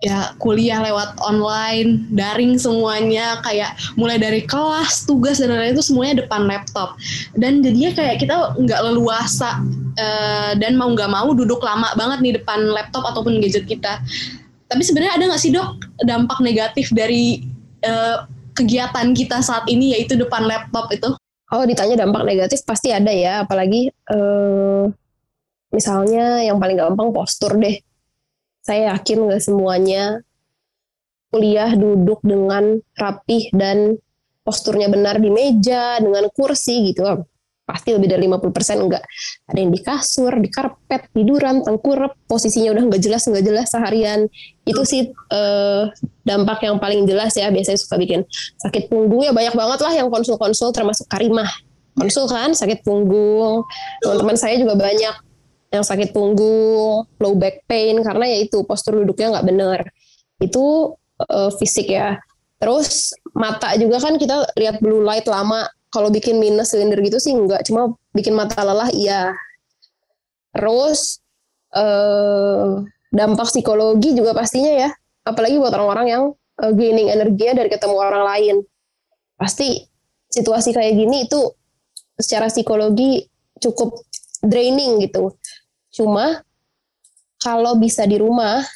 ya 0.04 0.36
kuliah 0.36 0.84
lewat 0.84 1.16
online, 1.24 2.04
daring 2.12 2.60
semuanya 2.60 3.40
kayak 3.40 3.72
mulai 3.96 4.20
dari 4.20 4.44
kelas, 4.44 5.08
tugas 5.08 5.40
dan 5.40 5.48
lain-lain 5.48 5.72
itu 5.72 5.84
semuanya 5.84 6.20
depan 6.20 6.44
laptop. 6.44 7.00
Dan 7.32 7.64
jadinya 7.64 7.96
kayak 7.96 8.20
kita 8.20 8.36
nggak 8.60 8.80
leluasa 8.84 9.64
uh, 9.96 10.52
dan 10.60 10.76
mau 10.76 10.92
nggak 10.92 11.08
mau 11.08 11.32
duduk 11.32 11.64
lama 11.64 11.88
banget 11.96 12.18
nih 12.20 12.32
depan 12.36 12.68
laptop 12.68 13.08
ataupun 13.08 13.40
gadget 13.40 13.64
kita. 13.64 14.04
Tapi 14.68 14.82
sebenarnya 14.84 15.16
ada 15.16 15.24
nggak 15.32 15.40
sih 15.40 15.50
dok 15.56 15.80
dampak 16.04 16.38
negatif 16.44 16.92
dari 16.92 17.48
uh, 17.88 18.28
kegiatan 18.52 19.16
kita 19.16 19.40
saat 19.40 19.64
ini 19.72 19.96
yaitu 19.96 20.14
depan 20.20 20.44
laptop 20.44 20.92
itu? 20.92 21.16
kalau 21.54 21.70
ditanya 21.70 22.02
dampak 22.02 22.26
negatif 22.26 22.66
pasti 22.66 22.90
ada 22.90 23.14
ya, 23.14 23.46
apalagi 23.46 23.86
eh, 23.92 24.84
misalnya 25.70 26.42
yang 26.42 26.58
paling 26.58 26.74
gampang 26.74 27.14
postur 27.14 27.54
deh. 27.62 27.78
Saya 28.64 28.96
yakin 28.96 29.28
nggak 29.28 29.42
semuanya 29.44 30.24
kuliah 31.28 31.76
duduk 31.76 32.24
dengan 32.24 32.80
rapih 32.96 33.52
dan 33.52 34.00
posturnya 34.40 34.88
benar 34.88 35.20
di 35.20 35.28
meja 35.28 36.00
dengan 36.00 36.32
kursi 36.32 36.92
gitu. 36.92 37.04
Pasti 37.64 37.96
lebih 37.96 38.12
dari 38.12 38.28
50% 38.28 38.84
enggak 38.84 39.00
ada 39.48 39.56
yang 39.56 39.72
di 39.72 39.80
kasur 39.80 40.36
di 40.36 40.52
karpet 40.52 41.08
tiduran 41.16 41.64
tengkurap 41.64 42.12
posisinya 42.28 42.76
udah 42.76 42.92
nggak 42.92 43.00
jelas 43.00 43.24
nggak 43.24 43.44
jelas 43.44 43.66
seharian. 43.72 44.28
Itu 44.68 44.84
sih 44.84 45.12
eh, 45.12 45.82
dampak 46.28 46.60
yang 46.64 46.76
paling 46.76 47.08
jelas 47.08 47.32
ya 47.36 47.48
biasanya 47.48 47.80
suka 47.80 47.96
bikin 47.96 48.20
sakit 48.60 48.92
punggung. 48.92 49.24
Ya 49.24 49.32
banyak 49.32 49.56
banget 49.56 49.80
lah 49.80 49.92
yang 49.96 50.12
konsul-konsul 50.12 50.76
termasuk 50.76 51.08
Karimah. 51.08 51.48
Konsul 51.96 52.28
kan 52.28 52.52
sakit 52.52 52.84
punggung. 52.84 53.64
Teman-teman 54.04 54.36
saya 54.36 54.60
juga 54.60 54.76
banyak 54.76 55.23
yang 55.74 55.82
sakit 55.82 56.14
punggung 56.14 57.04
low 57.18 57.34
back 57.34 57.66
pain 57.66 57.98
karena 58.00 58.24
ya 58.30 58.38
itu 58.46 58.62
postur 58.62 59.02
duduknya 59.02 59.34
nggak 59.34 59.46
benar 59.46 59.80
itu 60.42 60.94
eh, 61.18 61.50
fisik 61.58 61.90
ya. 61.90 62.18
Terus 62.62 63.12
mata 63.36 63.74
juga 63.76 64.00
kan 64.00 64.16
kita 64.16 64.54
lihat 64.56 64.78
blue 64.80 65.02
light 65.02 65.26
lama. 65.26 65.66
Kalau 65.90 66.10
bikin 66.10 66.42
minus 66.42 66.74
silinder 66.74 66.98
gitu 67.02 67.22
sih 67.22 67.30
enggak 67.30 67.62
cuma 67.66 67.94
bikin 68.14 68.34
mata 68.34 68.62
lelah 68.66 68.90
iya. 68.90 69.30
Terus 70.54 71.22
eh, 71.74 72.70
dampak 73.14 73.46
psikologi 73.50 74.14
juga 74.14 74.34
pastinya 74.34 74.72
ya. 74.74 74.90
Apalagi 75.24 75.56
buat 75.56 75.72
orang-orang 75.72 76.06
yang 76.10 76.22
uh, 76.60 76.72
gaining 76.74 77.08
energinya 77.08 77.64
dari 77.64 77.70
ketemu 77.72 77.96
orang 77.96 78.24
lain. 78.28 78.56
Pasti 79.40 79.82
situasi 80.28 80.74
kayak 80.74 80.94
gini 80.94 81.24
itu 81.24 81.40
secara 82.18 82.50
psikologi 82.50 83.24
cukup 83.58 84.02
draining 84.44 85.00
gitu 85.02 85.32
cuma 85.94 86.42
kalau 87.38 87.78
bisa 87.78 88.02
di 88.04 88.18
rumah 88.18 88.66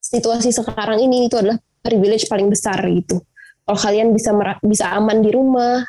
situasi 0.00 0.48
sekarang 0.54 1.04
ini 1.04 1.28
itu 1.28 1.36
adalah 1.36 1.60
privilege 1.84 2.24
paling 2.26 2.48
besar 2.48 2.80
gitu. 2.88 3.20
Kalau 3.68 3.78
kalian 3.78 4.16
bisa 4.16 4.32
bisa 4.64 4.96
aman 4.96 5.20
di 5.20 5.28
rumah 5.28 5.84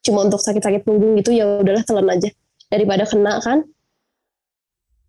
cuma 0.00 0.24
untuk 0.24 0.40
sakit-sakit 0.40 0.88
punggung 0.88 1.18
gitu 1.20 1.36
ya 1.36 1.60
udahlah 1.60 1.84
telan 1.84 2.08
aja. 2.08 2.32
Daripada 2.72 3.04
kena 3.04 3.36
kan? 3.44 3.68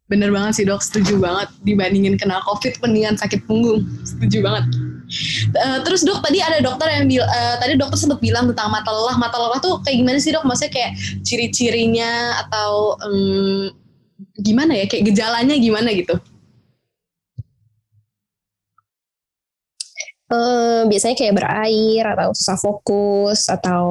Bener 0.10 0.34
banget 0.34 0.60
sih 0.60 0.66
dok. 0.66 0.82
Setuju 0.82 1.22
banget. 1.22 1.48
Dibandingin 1.64 2.18
kena 2.18 2.42
covid 2.44 2.76
mendingan 2.82 3.16
sakit 3.16 3.46
punggung. 3.46 3.86
Setuju 4.04 4.42
banget. 4.42 4.66
Uh, 5.54 5.80
terus 5.86 6.04
dok 6.04 6.22
tadi 6.26 6.42
ada 6.42 6.60
dokter 6.60 6.90
yang 6.92 7.06
bil 7.10 7.24
uh, 7.24 7.56
tadi 7.62 7.78
dokter 7.78 7.98
sempat 7.98 8.20
bilang 8.20 8.50
tentang 8.52 8.74
mata 8.74 8.90
lelah. 8.90 9.16
Mata 9.16 9.38
lelah 9.38 9.62
tuh 9.62 9.80
kayak 9.86 10.02
gimana 10.02 10.18
sih 10.18 10.34
dok? 10.34 10.44
Maksudnya 10.44 10.72
kayak 10.74 10.92
ciri-cirinya 11.24 12.42
atau 12.44 12.98
um, 13.06 13.70
gimana 14.42 14.74
ya 14.76 14.86
kayak 14.90 15.04
gejalanya 15.12 15.56
gimana 15.60 15.90
gitu 15.94 16.16
uh, 20.30 20.82
biasanya 20.88 21.16
kayak 21.18 21.36
berair 21.36 22.06
atau 22.06 22.32
susah 22.32 22.58
fokus 22.58 23.50
atau 23.50 23.88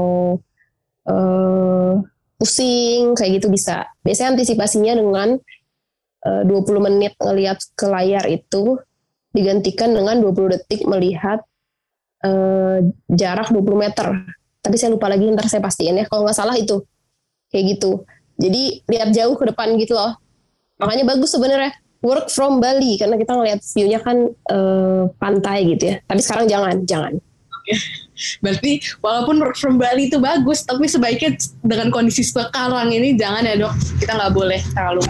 uh, 1.11 1.93
pusing 2.39 3.19
kayak 3.19 3.43
gitu 3.43 3.51
bisa. 3.51 3.91
Biasanya 4.07 4.39
antisipasinya 4.39 4.95
dengan 4.95 5.29
eh, 6.23 6.43
uh, 6.43 6.43
20 6.47 6.87
menit 6.87 7.13
ngelihat 7.19 7.59
ke 7.75 7.87
layar 7.91 8.25
itu 8.31 8.79
digantikan 9.35 9.91
dengan 9.91 10.23
20 10.23 10.55
detik 10.55 10.87
melihat 10.87 11.43
uh, 12.23 12.79
jarak 13.11 13.51
20 13.51 13.63
meter. 13.75 14.07
Tapi 14.63 14.75
saya 14.79 14.95
lupa 14.95 15.11
lagi 15.11 15.27
ntar 15.35 15.51
saya 15.51 15.63
pastiin 15.63 15.99
ya. 15.99 16.07
Kalau 16.07 16.27
nggak 16.27 16.39
salah 16.39 16.55
itu 16.55 16.83
kayak 17.51 17.79
gitu. 17.79 18.07
Jadi 18.39 18.87
lihat 18.87 19.11
jauh 19.11 19.35
ke 19.35 19.51
depan 19.51 19.75
gitu 19.75 19.99
loh. 19.99 20.15
Makanya 20.79 21.05
bagus 21.11 21.35
sebenarnya 21.35 21.75
work 22.03 22.31
from 22.31 22.63
Bali 22.63 22.95
karena 22.99 23.19
kita 23.19 23.35
ngelihat 23.35 23.61
view-nya 23.75 24.01
kan 24.03 24.31
uh, 24.51 25.11
pantai 25.19 25.75
gitu 25.75 25.95
ya. 25.95 25.97
Tapi 26.07 26.21
sekarang 26.23 26.47
jangan, 26.47 26.77
jangan. 26.87 27.13
Berarti 28.43 28.83
walaupun 29.03 29.43
work 29.43 29.59
from 29.59 29.79
Bali 29.79 30.11
itu 30.11 30.19
bagus, 30.19 30.63
tapi 30.63 30.87
sebaiknya 30.87 31.39
dengan 31.63 31.91
kondisi 31.91 32.27
sekarang 32.27 32.91
ini 32.91 33.15
jangan 33.19 33.47
ya 33.47 33.55
dok, 33.59 33.75
kita 33.99 34.13
nggak 34.15 34.35
boleh 34.35 34.61
terlalu. 34.75 35.03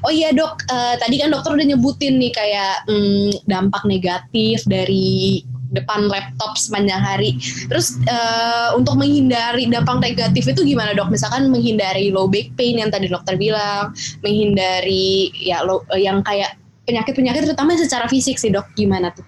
Oh 0.00 0.12
iya 0.14 0.32
dok, 0.32 0.64
uh, 0.72 0.96
tadi 0.96 1.20
kan 1.20 1.28
dokter 1.28 1.52
udah 1.52 1.66
nyebutin 1.66 2.16
nih 2.16 2.32
kayak 2.32 2.88
hmm, 2.88 3.44
dampak 3.44 3.84
negatif 3.84 4.64
dari 4.64 5.44
depan 5.72 6.08
laptop 6.08 6.56
sepanjang 6.56 7.00
hari. 7.00 7.36
Terus 7.68 8.00
uh, 8.08 8.76
untuk 8.76 8.96
menghindari 8.96 9.68
dampak 9.68 10.00
negatif 10.00 10.48
itu 10.48 10.64
gimana 10.64 10.96
dok? 10.96 11.12
Misalkan 11.12 11.52
menghindari 11.52 12.08
low 12.12 12.26
back 12.28 12.52
pain 12.56 12.80
yang 12.80 12.88
tadi 12.88 13.08
dokter 13.08 13.36
bilang, 13.36 13.92
menghindari 14.24 15.32
ya 15.36 15.64
low, 15.64 15.84
yang 15.96 16.24
kayak 16.24 16.56
penyakit-penyakit 16.88 17.52
terutama 17.52 17.76
secara 17.76 18.08
fisik 18.08 18.40
sih 18.40 18.48
dok, 18.48 18.68
gimana 18.72 19.12
tuh? 19.12 19.24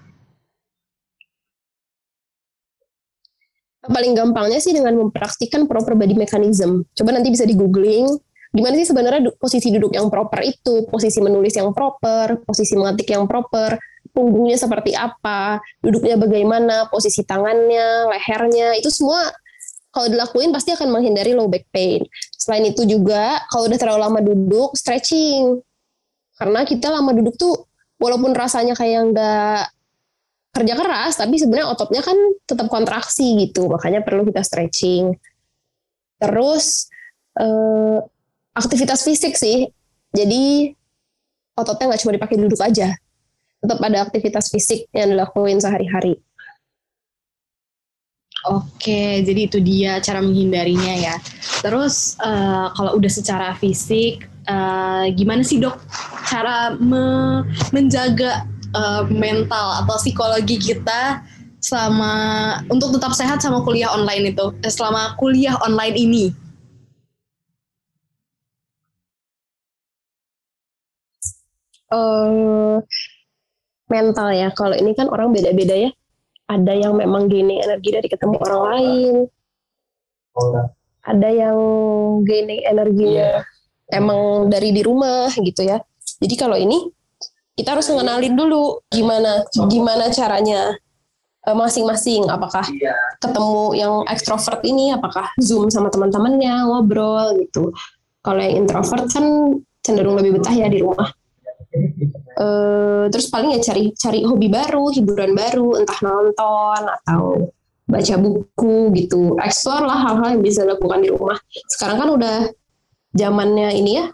Paling 3.81 4.13
gampangnya 4.13 4.61
sih 4.61 4.77
dengan 4.77 4.93
mempraktikkan 4.93 5.65
proper 5.65 5.97
body 5.97 6.13
mechanism. 6.13 6.85
Coba 6.93 7.17
nanti 7.17 7.33
bisa 7.33 7.49
di 7.49 7.57
googling 7.57 8.05
gimana 8.51 8.75
sih 8.75 8.87
sebenarnya 8.91 9.31
posisi 9.39 9.71
duduk 9.71 9.95
yang 9.95 10.11
proper 10.11 10.43
itu, 10.43 10.83
posisi 10.91 11.23
menulis 11.23 11.55
yang 11.55 11.71
proper, 11.71 12.43
posisi 12.43 12.75
mengetik 12.75 13.15
yang 13.15 13.23
proper, 13.23 13.79
punggungnya 14.11 14.59
seperti 14.59 14.93
apa, 14.95 15.59
duduknya 15.79 16.19
bagaimana, 16.19 16.87
posisi 16.91 17.23
tangannya, 17.23 18.11
lehernya, 18.11 18.77
itu 18.77 18.91
semua 18.91 19.31
kalau 19.91 20.07
dilakuin 20.07 20.55
pasti 20.55 20.71
akan 20.71 20.87
menghindari 20.87 21.35
low 21.35 21.51
back 21.51 21.67
pain. 21.69 22.07
Selain 22.35 22.63
itu 22.63 22.87
juga 22.87 23.43
kalau 23.51 23.67
udah 23.67 23.79
terlalu 23.79 23.99
lama 23.99 24.19
duduk, 24.23 24.71
stretching. 24.79 25.59
Karena 26.39 26.63
kita 26.63 26.87
lama 26.87 27.11
duduk 27.11 27.35
tuh 27.35 27.67
walaupun 27.99 28.31
rasanya 28.31 28.73
kayak 28.73 29.11
nggak 29.11 29.61
kerja 30.51 30.73
keras, 30.75 31.13
tapi 31.19 31.35
sebenarnya 31.39 31.71
ototnya 31.71 32.01
kan 32.03 32.15
tetap 32.43 32.67
kontraksi 32.67 33.39
gitu, 33.39 33.67
makanya 33.71 34.03
perlu 34.03 34.27
kita 34.27 34.43
stretching. 34.43 35.15
Terus 36.19 36.87
eh, 37.39 37.99
aktivitas 38.55 39.03
fisik 39.03 39.35
sih. 39.35 39.67
Jadi 40.11 40.71
ototnya 41.55 41.91
nggak 41.91 42.01
cuma 42.03 42.15
dipakai 42.15 42.35
duduk 42.39 42.59
aja. 42.63 42.95
Tetap 43.61 43.77
ada 43.77 44.01
aktivitas 44.01 44.49
fisik 44.49 44.89
yang 44.89 45.13
dilakuin 45.13 45.61
sehari-hari. 45.61 46.17
Oke, 48.49 49.21
jadi 49.21 49.45
itu 49.45 49.61
dia 49.61 50.01
cara 50.01 50.17
menghindarinya 50.17 50.97
ya. 50.97 51.15
Terus 51.61 52.17
uh, 52.25 52.73
kalau 52.73 52.97
udah 52.97 53.11
secara 53.13 53.53
fisik, 53.61 54.25
uh, 54.49 55.05
gimana 55.13 55.45
sih 55.45 55.61
dok 55.61 55.77
cara 56.25 56.73
me 56.81 57.45
menjaga 57.69 58.49
uh, 58.73 59.05
mental 59.13 59.85
atau 59.85 59.93
psikologi 60.01 60.57
kita 60.57 61.21
selama 61.61 62.13
untuk 62.73 62.97
tetap 62.97 63.13
sehat 63.13 63.45
sama 63.45 63.61
kuliah 63.61 63.93
online 63.93 64.33
itu, 64.33 64.49
selama 64.65 65.13
kuliah 65.21 65.53
online 65.61 65.93
ini? 65.93 66.25
uh, 71.91 72.79
mental 73.91 74.31
ya. 74.31 74.49
Kalau 74.55 74.73
ini 74.73 74.95
kan 74.95 75.11
orang 75.11 75.35
beda-beda 75.35 75.75
ya. 75.75 75.91
Ada 76.47 76.73
yang 76.87 76.95
memang 76.95 77.27
gaining 77.27 77.59
energi 77.59 77.89
dari 77.91 78.07
ketemu 78.07 78.35
orang 78.39 78.61
lain. 78.71 79.15
Ada 81.03 81.29
yang 81.31 81.57
gaining 82.23 82.63
energinya 82.63 83.43
yeah. 83.43 83.97
emang 83.99 84.47
dari 84.47 84.71
di 84.71 84.81
rumah 84.83 85.27
gitu 85.35 85.67
ya. 85.67 85.83
Jadi 86.23 86.35
kalau 86.39 86.55
ini 86.55 86.87
kita 87.55 87.77
harus 87.77 87.87
mengenalin 87.91 88.33
dulu 88.33 88.79
gimana 88.89 89.45
gimana 89.67 90.09
caranya 90.09 90.73
eh, 91.45 91.55
masing-masing 91.55 92.25
apakah 92.31 92.63
iya. 92.73 92.95
ketemu 93.19 93.61
yang 93.75 93.93
ekstrovert 94.07 94.63
ini 94.63 94.95
apakah 94.95 95.29
zoom 95.37 95.67
sama 95.67 95.91
teman-temannya 95.91 96.65
ngobrol 96.65 97.37
gitu 97.43 97.75
kalau 98.23 98.39
yang 98.41 98.65
introvert 98.65 99.05
kan 99.11 99.25
cenderung 99.85 100.17
lebih 100.17 100.39
betah 100.39 100.53
ya 100.57 100.71
di 100.71 100.81
rumah 100.81 101.11
Uh, 102.35 103.07
terus 103.11 103.31
paling 103.31 103.55
ya 103.55 103.59
cari 103.63 103.95
cari 103.95 104.27
hobi 104.27 104.51
baru, 104.51 104.91
hiburan 104.91 105.31
baru, 105.31 105.79
entah 105.79 105.99
nonton 106.03 106.81
atau 107.01 107.51
baca 107.87 108.15
buku 108.19 108.91
gitu. 108.95 109.35
Explore 109.39 109.87
lah 109.87 109.99
hal-hal 109.99 110.39
yang 110.39 110.43
bisa 110.43 110.63
dilakukan 110.67 110.99
di 111.03 111.09
rumah. 111.11 111.39
Sekarang 111.71 111.97
kan 111.99 112.09
udah 112.11 112.37
zamannya 113.15 113.75
ini 113.75 113.91
ya 113.99 114.05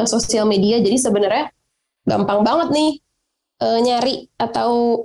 eh, 0.00 0.08
sosial 0.08 0.48
media, 0.48 0.80
jadi 0.80 0.96
sebenarnya 0.96 1.52
gampang 2.08 2.40
banget 2.40 2.68
nih 2.72 2.90
uh, 3.60 3.78
nyari 3.84 4.32
atau 4.40 5.04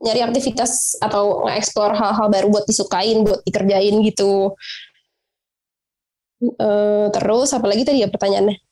nyari 0.00 0.20
aktivitas 0.24 0.98
atau 0.98 1.46
nge-explore 1.46 1.94
hal-hal 1.94 2.26
baru 2.26 2.46
buat 2.50 2.64
disukain, 2.66 3.22
buat 3.22 3.44
dikerjain 3.46 4.02
gitu. 4.02 4.56
Uh, 6.40 7.12
terus 7.12 7.52
apalagi 7.52 7.84
tadi 7.84 8.00
ya 8.00 8.08
pertanyaannya? 8.08 8.69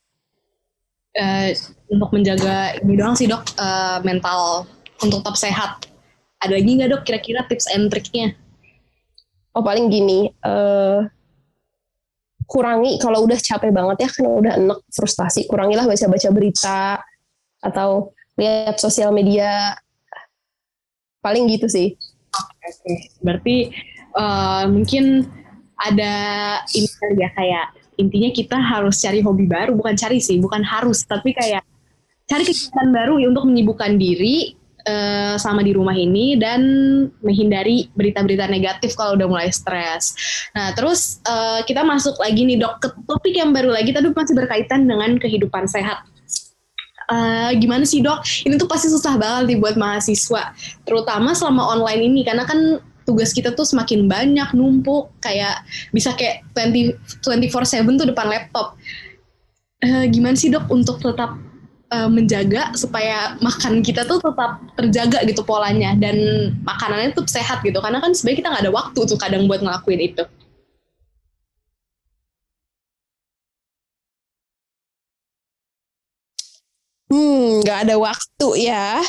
Uh, 1.19 1.51
untuk 1.91 2.11
menjaga 2.15 2.79
ini 2.81 2.95
doang 2.95 3.19
sih 3.19 3.27
dok 3.27 3.45
uh, 3.59 3.99
mental 4.07 4.65
untuk 5.03 5.21
tetap 5.23 5.37
sehat. 5.37 5.71
Ada 6.39 6.55
lagi 6.55 6.71
nggak 6.79 6.91
dok 6.95 7.03
kira-kira 7.03 7.43
tips 7.51 7.67
and 7.75 7.91
triknya? 7.91 8.39
Oh 9.53 9.65
paling 9.67 9.91
gini, 9.91 10.31
uh, 10.47 11.03
kurangi 12.47 13.03
kalau 13.03 13.27
udah 13.27 13.37
capek 13.37 13.75
banget 13.75 14.07
ya, 14.07 14.09
kan 14.09 14.25
udah 14.25 14.53
enak 14.55 14.81
frustasi, 14.95 15.51
kurangilah 15.51 15.85
baca-baca 15.85 16.29
berita 16.31 17.03
atau 17.59 18.15
lihat 18.39 18.79
sosial 18.79 19.11
media. 19.11 19.75
Paling 21.19 21.51
gitu 21.51 21.67
sih. 21.67 21.99
Oke, 22.31 22.71
okay. 22.71 22.99
berarti 23.19 23.57
uh, 24.15 24.71
mungkin 24.71 25.27
ada 25.79 26.15
ini 26.75 26.87
ya 27.19 27.31
kayak 27.35 27.67
intinya 27.99 28.31
kita 28.31 28.57
harus 28.57 29.03
cari 29.03 29.21
hobi 29.21 29.51
baru 29.51 29.75
bukan 29.75 29.99
cari 29.99 30.23
sih 30.23 30.39
bukan 30.39 30.63
harus 30.63 31.03
tapi 31.05 31.35
kayak 31.35 31.67
cari 32.31 32.45
kegiatan 32.47 32.89
baru 32.95 33.19
ya 33.19 33.27
untuk 33.29 33.45
menyibukkan 33.51 33.99
diri 33.99 34.55
uh, 34.89 35.35
sama 35.41 35.65
di 35.65 35.73
rumah 35.75 35.97
ini 35.97 36.37
dan 36.37 36.61
menghindari 37.25 37.89
berita-berita 37.97 38.47
negatif 38.47 38.95
kalau 38.95 39.17
udah 39.17 39.29
mulai 39.29 39.49
stres. 39.53 40.15
Nah 40.53 40.73
terus 40.77 41.19
uh, 41.25 41.65
kita 41.65 41.83
masuk 41.83 42.17
lagi 42.21 42.45
nih 42.45 42.61
dok 42.61 42.85
ke 42.85 42.89
topik 43.09 43.35
yang 43.35 43.51
baru 43.51 43.73
lagi 43.73 43.91
tadi 43.91 44.13
masih 44.13 44.37
berkaitan 44.37 44.89
dengan 44.89 45.17
kehidupan 45.17 45.69
sehat. 45.69 46.05
Uh, 47.09 47.57
gimana 47.57 47.89
sih 47.89 48.05
dok? 48.05 48.21
Ini 48.45 48.61
tuh 48.61 48.69
pasti 48.69 48.93
susah 48.93 49.17
banget 49.17 49.49
nih 49.49 49.59
buat 49.65 49.81
mahasiswa, 49.81 50.53
terutama 50.85 51.33
selama 51.33 51.73
online 51.73 52.05
ini 52.05 52.21
karena 52.21 52.45
kan 52.45 52.85
tugas 53.09 53.33
kita 53.33 53.57
tuh 53.57 53.65
semakin 53.65 54.05
banyak 54.05 54.53
numpuk 54.53 55.09
kayak 55.25 55.65
bisa 55.97 56.13
kayak 56.13 56.45
20 56.53 56.93
24/7 57.25 57.97
tuh 57.97 58.07
depan 58.13 58.29
laptop. 58.29 58.77
Uh, 59.81 60.05
gimana 60.13 60.37
sih 60.37 60.53
dok 60.53 60.69
untuk 60.69 61.01
tetap 61.01 61.39
uh, 61.95 62.11
menjaga 62.11 62.75
supaya 62.77 63.39
makan 63.41 63.81
kita 63.81 64.05
tuh 64.05 64.21
tetap 64.21 64.61
terjaga 64.77 65.25
gitu 65.25 65.41
polanya 65.47 65.95
dan 65.97 66.17
makanannya 66.67 67.15
tuh 67.17 67.25
sehat 67.25 67.65
gitu 67.65 67.79
karena 67.81 68.03
kan 68.03 68.13
sebenarnya 68.13 68.39
kita 68.45 68.49
nggak 68.53 68.65
ada 68.69 68.75
waktu 68.75 69.01
tuh 69.09 69.17
kadang 69.17 69.49
buat 69.49 69.63
ngelakuin 69.65 70.01
itu. 70.13 70.25
Hmm, 77.09 77.65
nggak 77.65 77.79
ada 77.89 77.95
waktu 77.97 78.49
ya 78.69 79.01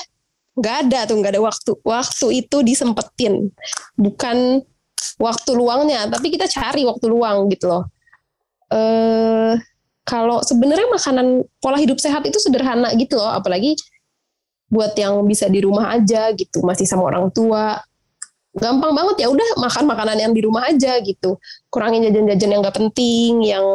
nggak 0.60 0.76
ada 0.88 1.00
tuh 1.08 1.16
nggak 1.18 1.34
ada 1.36 1.42
waktu. 1.44 1.72
Waktu 1.82 2.26
itu 2.46 2.58
disempetin. 2.62 3.50
Bukan 3.96 4.62
waktu 5.20 5.52
luangnya 5.56 6.08
tapi 6.12 6.28
kita 6.32 6.46
cari 6.52 6.84
waktu 6.84 7.06
luang 7.08 7.48
gitu 7.52 7.72
loh. 7.72 7.84
Eh 8.70 9.56
kalau 10.04 10.42
sebenarnya 10.42 10.90
makanan 10.90 11.46
pola 11.62 11.78
hidup 11.80 12.02
sehat 12.02 12.28
itu 12.28 12.38
sederhana 12.38 12.92
gitu 13.00 13.16
loh. 13.18 13.32
Apalagi 13.32 13.80
buat 14.70 14.94
yang 14.94 15.26
bisa 15.26 15.50
di 15.50 15.66
rumah 15.66 15.98
aja 15.98 16.30
gitu 16.36 16.62
masih 16.62 16.86
sama 16.86 17.08
orang 17.10 17.32
tua. 17.32 17.80
Gampang 18.54 18.92
banget 18.92 19.24
ya 19.24 19.28
udah 19.30 19.62
makan 19.62 19.86
makanan 19.86 20.18
yang 20.20 20.34
di 20.36 20.42
rumah 20.44 20.68
aja 20.68 21.00
gitu. 21.00 21.40
Kurangin 21.72 22.06
jajan-jajan 22.10 22.50
yang 22.50 22.62
nggak 22.62 22.78
penting 22.78 23.46
yang 23.46 23.66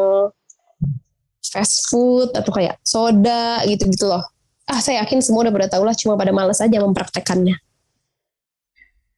fast 1.54 1.86
food 1.86 2.34
atau 2.34 2.50
kayak 2.50 2.82
soda 2.82 3.62
gitu 3.70 3.86
gitu 3.86 4.10
loh 4.10 4.33
ah 4.64 4.81
saya 4.81 5.05
yakin 5.05 5.20
semua 5.20 5.44
udah 5.44 5.55
pada 5.55 5.68
tahu 5.68 5.85
lah 5.85 5.94
cuma 5.96 6.16
pada 6.16 6.33
males 6.33 6.61
aja 6.61 6.81
mempraktekannya. 6.81 7.57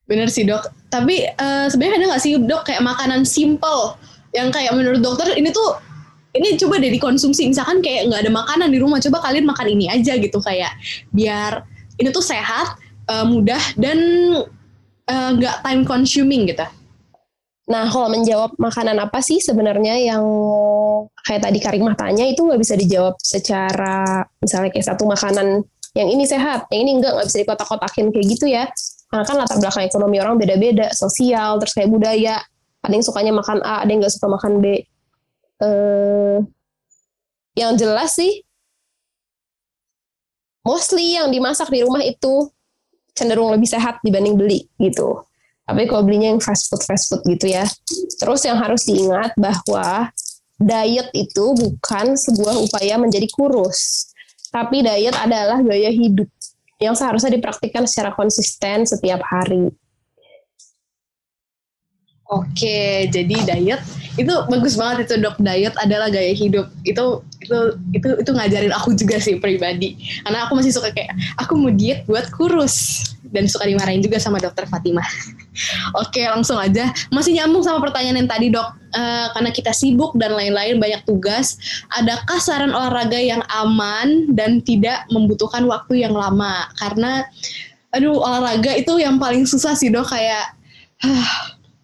Bener 0.07 0.31
sih 0.31 0.47
dok. 0.47 0.71
Tapi 0.91 1.27
uh, 1.27 1.67
sebenarnya 1.67 2.03
ada 2.03 2.07
nggak 2.15 2.23
sih 2.23 2.33
dok 2.39 2.63
kayak 2.67 2.83
makanan 2.83 3.27
simple 3.27 3.99
yang 4.35 4.51
kayak 4.51 4.75
menurut 4.75 5.03
dokter 5.03 5.35
ini 5.35 5.51
tuh 5.51 5.79
ini 6.37 6.55
coba 6.61 6.79
deh 6.79 6.93
dikonsumsi. 6.93 7.51
Misalkan 7.51 7.83
kayak 7.83 8.11
nggak 8.11 8.21
ada 8.27 8.33
makanan 8.33 8.69
di 8.71 8.79
rumah 8.79 8.99
coba 9.03 9.23
kalian 9.25 9.47
makan 9.47 9.67
ini 9.73 9.87
aja 9.91 10.15
gitu 10.19 10.39
kayak 10.43 10.75
biar 11.11 11.65
ini 11.97 12.09
tuh 12.13 12.23
sehat 12.23 12.77
uh, 13.09 13.25
mudah 13.25 13.63
dan 13.81 13.99
eh, 15.07 15.31
nggak 15.39 15.57
uh, 15.59 15.63
time 15.65 15.83
consuming 15.87 16.51
gitu 16.51 16.67
Nah, 17.67 17.91
kalau 17.91 18.07
menjawab 18.07 18.55
makanan 18.63 18.95
apa 19.03 19.19
sih 19.19 19.43
sebenarnya 19.43 19.99
yang 19.99 20.23
kayak 21.27 21.51
tadi 21.51 21.59
Karimah 21.59 21.99
tanya 21.99 22.23
itu 22.23 22.47
nggak 22.47 22.63
bisa 22.63 22.79
dijawab 22.79 23.19
secara 23.19 24.23
misalnya 24.39 24.71
kayak 24.71 24.87
satu 24.87 25.03
makanan 25.03 25.67
yang 25.97 26.09
ini 26.13 26.29
sehat, 26.29 26.69
yang 26.71 26.87
ini 26.87 27.01
enggak, 27.01 27.17
nggak 27.17 27.27
bisa 27.27 27.39
dikotak-kotakin 27.43 28.13
kayak 28.13 28.27
gitu 28.29 28.47
ya. 28.47 28.69
Karena 29.09 29.25
kan 29.25 29.37
latar 29.41 29.57
belakang 29.59 29.89
ekonomi 29.89 30.17
orang 30.21 30.37
beda-beda, 30.37 30.93
sosial, 30.93 31.57
terus 31.57 31.73
kayak 31.73 31.89
budaya. 31.89 32.37
Ada 32.85 32.93
yang 32.93 33.07
sukanya 33.07 33.33
makan 33.33 33.59
A, 33.65 33.83
ada 33.83 33.91
yang 33.91 34.05
nggak 34.05 34.15
suka 34.15 34.29
makan 34.29 34.53
B. 34.61 34.67
Eh, 35.57 36.39
yang 37.57 37.73
jelas 37.81 38.13
sih, 38.13 38.45
mostly 40.63 41.17
yang 41.17 41.33
dimasak 41.33 41.73
di 41.73 41.81
rumah 41.81 42.05
itu 42.05 42.53
cenderung 43.17 43.49
lebih 43.57 43.67
sehat 43.67 44.05
dibanding 44.05 44.37
beli 44.37 44.69
gitu. 44.77 45.25
Tapi 45.67 45.83
kalau 45.91 46.07
belinya 46.07 46.31
yang 46.31 46.39
fast 46.39 46.71
food 46.71 46.83
fast 46.87 47.11
food 47.11 47.27
gitu 47.27 47.51
ya. 47.51 47.67
Terus 48.23 48.47
yang 48.47 48.55
harus 48.55 48.87
diingat 48.87 49.35
bahwa 49.35 50.15
diet 50.63 51.11
itu 51.13 51.45
bukan 51.53 52.15
sebuah 52.15 52.55
upaya 52.63 52.97
menjadi 52.97 53.27
kurus, 53.35 54.09
tapi 54.55 54.81
diet 54.81 55.13
adalah 55.19 55.61
gaya 55.61 55.91
hidup 55.93 56.31
yang 56.79 56.95
seharusnya 56.95 57.35
dipraktikkan 57.35 57.85
secara 57.85 58.15
konsisten 58.15 58.87
setiap 58.87 59.21
hari. 59.27 59.69
Oke, 62.27 63.07
jadi 63.07 63.37
diet 63.55 63.83
itu 64.19 64.35
bagus 64.51 64.75
banget 64.75 65.07
itu 65.07 65.15
dok. 65.23 65.39
Diet 65.39 65.75
adalah 65.79 66.11
gaya 66.11 66.35
hidup. 66.35 66.67
Itu 66.83 67.23
itu 67.39 67.59
itu 67.95 68.09
itu 68.19 68.31
ngajarin 68.35 68.75
aku 68.75 68.99
juga 68.99 69.23
sih 69.23 69.39
pribadi. 69.39 69.95
Karena 70.27 70.47
aku 70.47 70.59
masih 70.59 70.75
suka 70.75 70.91
kayak 70.91 71.15
aku 71.39 71.55
mau 71.55 71.71
diet 71.71 72.03
buat 72.11 72.27
kurus 72.35 73.07
dan 73.37 73.45
suka 73.45 73.69
dimarahin 73.69 74.01
juga 74.01 74.17
sama 74.17 74.41
dokter 74.41 74.65
Fatimah. 74.65 75.05
Oke, 76.01 76.25
langsung 76.25 76.57
aja. 76.57 76.89
Masih 77.13 77.37
nyambung 77.37 77.61
sama 77.61 77.85
pertanyaan 77.85 78.25
yang 78.25 78.31
tadi 78.33 78.49
dok. 78.49 78.73
Uh, 78.97 79.29
karena 79.37 79.53
kita 79.53 79.77
sibuk 79.77 80.17
dan 80.17 80.33
lain-lain 80.33 80.81
banyak 80.81 81.05
tugas. 81.05 81.61
Adakah 82.01 82.41
saran 82.41 82.73
olahraga 82.73 83.21
yang 83.21 83.45
aman 83.53 84.33
dan 84.33 84.65
tidak 84.65 85.05
membutuhkan 85.13 85.69
waktu 85.69 86.01
yang 86.01 86.17
lama? 86.17 86.65
Karena 86.81 87.29
aduh 87.93 88.17
olahraga 88.17 88.73
itu 88.77 88.97
yang 88.97 89.21
paling 89.21 89.45
susah 89.45 89.73
sih 89.73 89.89
dok 89.89 90.09
kayak 90.09 90.53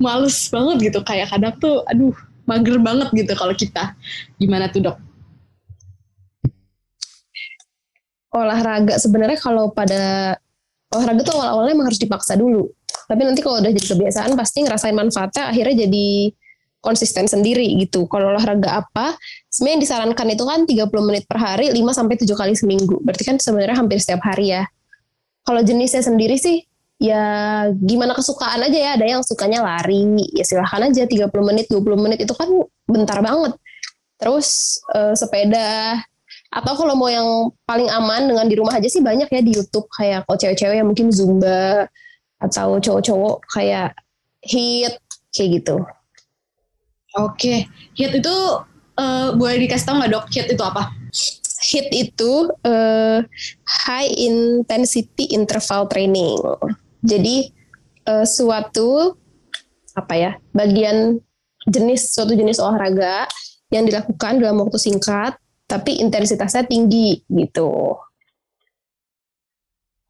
males 0.03 0.37
banget 0.53 0.93
gitu 0.93 1.01
kayak 1.07 1.31
kadang 1.33 1.55
tuh 1.57 1.81
aduh 1.89 2.13
mager 2.45 2.77
banget 2.83 3.09
gitu 3.15 3.33
kalau 3.39 3.55
kita 3.55 3.95
gimana 4.37 4.69
tuh 4.69 4.83
dok 4.83 4.97
olahraga 8.33 8.97
sebenarnya 8.99 9.39
kalau 9.39 9.71
pada 9.71 10.37
olahraga 10.93 11.23
tuh 11.25 11.35
awal-awalnya 11.37 11.73
emang 11.75 11.89
harus 11.89 12.01
dipaksa 12.01 12.37
dulu 12.37 12.69
tapi 13.09 13.21
nanti 13.25 13.41
kalau 13.45 13.61
udah 13.61 13.73
jadi 13.73 13.89
kebiasaan 13.97 14.33
pasti 14.39 14.59
ngerasain 14.65 14.97
manfaatnya 14.97 15.51
akhirnya 15.51 15.89
jadi 15.89 16.33
konsisten 16.83 17.31
sendiri 17.31 17.65
gitu. 17.79 18.11
Kalau 18.11 18.35
olahraga 18.35 18.83
apa, 18.83 19.15
sebenarnya 19.49 19.75
yang 19.79 19.83
disarankan 19.87 20.27
itu 20.35 20.45
kan 20.45 20.61
30 20.67 21.09
menit 21.09 21.25
per 21.31 21.39
hari, 21.39 21.71
5 21.71 21.79
sampai 21.95 22.19
7 22.19 22.35
kali 22.35 22.53
seminggu. 22.59 22.99
Berarti 23.07 23.23
kan 23.23 23.37
sebenarnya 23.39 23.79
hampir 23.79 24.03
setiap 24.03 24.21
hari 24.27 24.51
ya. 24.51 24.67
Kalau 25.47 25.63
jenisnya 25.63 26.03
sendiri 26.03 26.35
sih 26.37 26.67
ya 27.03 27.23
gimana 27.83 28.15
kesukaan 28.15 28.63
aja 28.63 28.79
ya 28.79 28.91
ada 28.95 29.03
yang 29.03 29.27
sukanya 29.27 29.59
lari 29.59 30.23
ya 30.39 30.47
silahkan 30.47 30.87
aja 30.87 31.03
30 31.03 31.35
menit 31.43 31.67
20 31.67 31.99
menit 31.99 32.23
itu 32.23 32.31
kan 32.31 32.47
bentar 32.87 33.19
banget 33.19 33.59
terus 34.23 34.79
uh, 34.95 35.11
sepeda 35.11 35.99
atau 36.53 36.73
kalau 36.77 36.93
mau 36.93 37.09
yang 37.09 37.49
paling 37.65 37.89
aman 37.89 38.29
dengan 38.29 38.45
di 38.45 38.55
rumah 38.61 38.77
aja 38.77 38.85
sih 38.85 39.01
banyak 39.01 39.25
ya 39.33 39.41
di 39.41 39.57
YouTube. 39.57 39.89
Kayak 39.97 40.29
kalau 40.29 40.37
cewek-cewek 40.37 40.77
yang 40.77 40.89
mungkin 40.89 41.09
zumba 41.09 41.89
atau 42.37 42.77
cowok-cowok 42.77 43.37
kayak 43.57 43.97
hit 44.45 45.01
kayak 45.33 45.49
gitu. 45.65 45.81
Oke. 47.17 47.73
Hit 47.97 48.13
itu 48.13 48.37
uh, 49.01 49.33
boleh 49.33 49.65
dikasih 49.65 49.87
tahu 49.89 49.97
nggak 50.05 50.13
dok? 50.13 50.25
Hit 50.29 50.47
itu 50.53 50.61
apa? 50.61 50.93
Hit 51.73 51.89
itu 51.89 52.53
uh, 52.69 53.25
high 53.89 54.13
intensity 54.13 55.33
interval 55.33 55.89
training. 55.89 56.37
Jadi 57.01 57.49
uh, 58.13 58.29
suatu 58.29 59.17
apa 59.97 60.15
ya 60.17 60.33
bagian 60.53 61.21
jenis 61.69 62.13
suatu 62.13 62.33
jenis 62.33 62.61
olahraga 62.61 63.29
yang 63.73 63.89
dilakukan 63.89 64.41
dalam 64.41 64.61
waktu 64.61 64.77
singkat 64.77 65.37
tapi 65.73 65.97
intensitasnya 66.05 66.69
tinggi 66.69 67.25
gitu. 67.33 67.97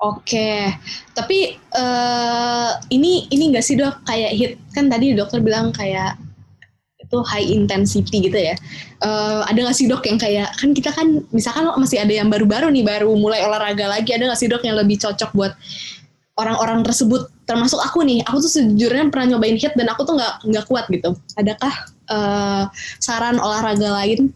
Oke, 0.03 0.67
tapi 1.15 1.55
uh, 1.79 2.75
ini 2.91 3.31
ini 3.31 3.55
nggak 3.55 3.63
sih 3.63 3.79
dok? 3.79 4.03
Kayak 4.03 4.33
hit 4.35 4.53
kan 4.75 4.91
tadi 4.91 5.15
dokter 5.15 5.39
bilang 5.39 5.71
kayak 5.71 6.19
itu 6.99 7.23
high 7.23 7.47
intensity 7.47 8.27
gitu 8.27 8.35
ya. 8.35 8.59
Uh, 8.99 9.47
ada 9.47 9.63
nggak 9.63 9.79
sih 9.79 9.87
dok 9.87 10.03
yang 10.03 10.19
kayak 10.19 10.51
kan 10.59 10.75
kita 10.75 10.91
kan 10.91 11.23
misalkan 11.31 11.71
masih 11.79 12.03
ada 12.03 12.11
yang 12.11 12.27
baru-baru 12.27 12.75
nih 12.75 12.83
baru 12.83 13.15
mulai 13.15 13.47
olahraga 13.47 13.87
lagi 13.87 14.11
ada 14.11 14.27
nggak 14.27 14.41
sih 14.43 14.51
dok 14.51 14.67
yang 14.67 14.75
lebih 14.75 14.99
cocok 14.99 15.31
buat 15.39 15.55
orang-orang 16.35 16.83
tersebut? 16.83 17.31
Termasuk 17.47 17.79
aku 17.79 18.03
nih 18.03 18.27
aku 18.27 18.43
tuh 18.43 18.51
sejujurnya 18.59 19.07
pernah 19.15 19.39
nyobain 19.39 19.55
hit 19.55 19.71
dan 19.79 19.87
aku 19.87 20.03
tuh 20.03 20.19
nggak 20.19 20.51
nggak 20.51 20.65
kuat 20.67 20.91
gitu. 20.91 21.15
Adakah 21.39 21.75
uh, 22.11 22.65
saran 22.99 23.39
olahraga 23.39 24.03
lain 24.03 24.35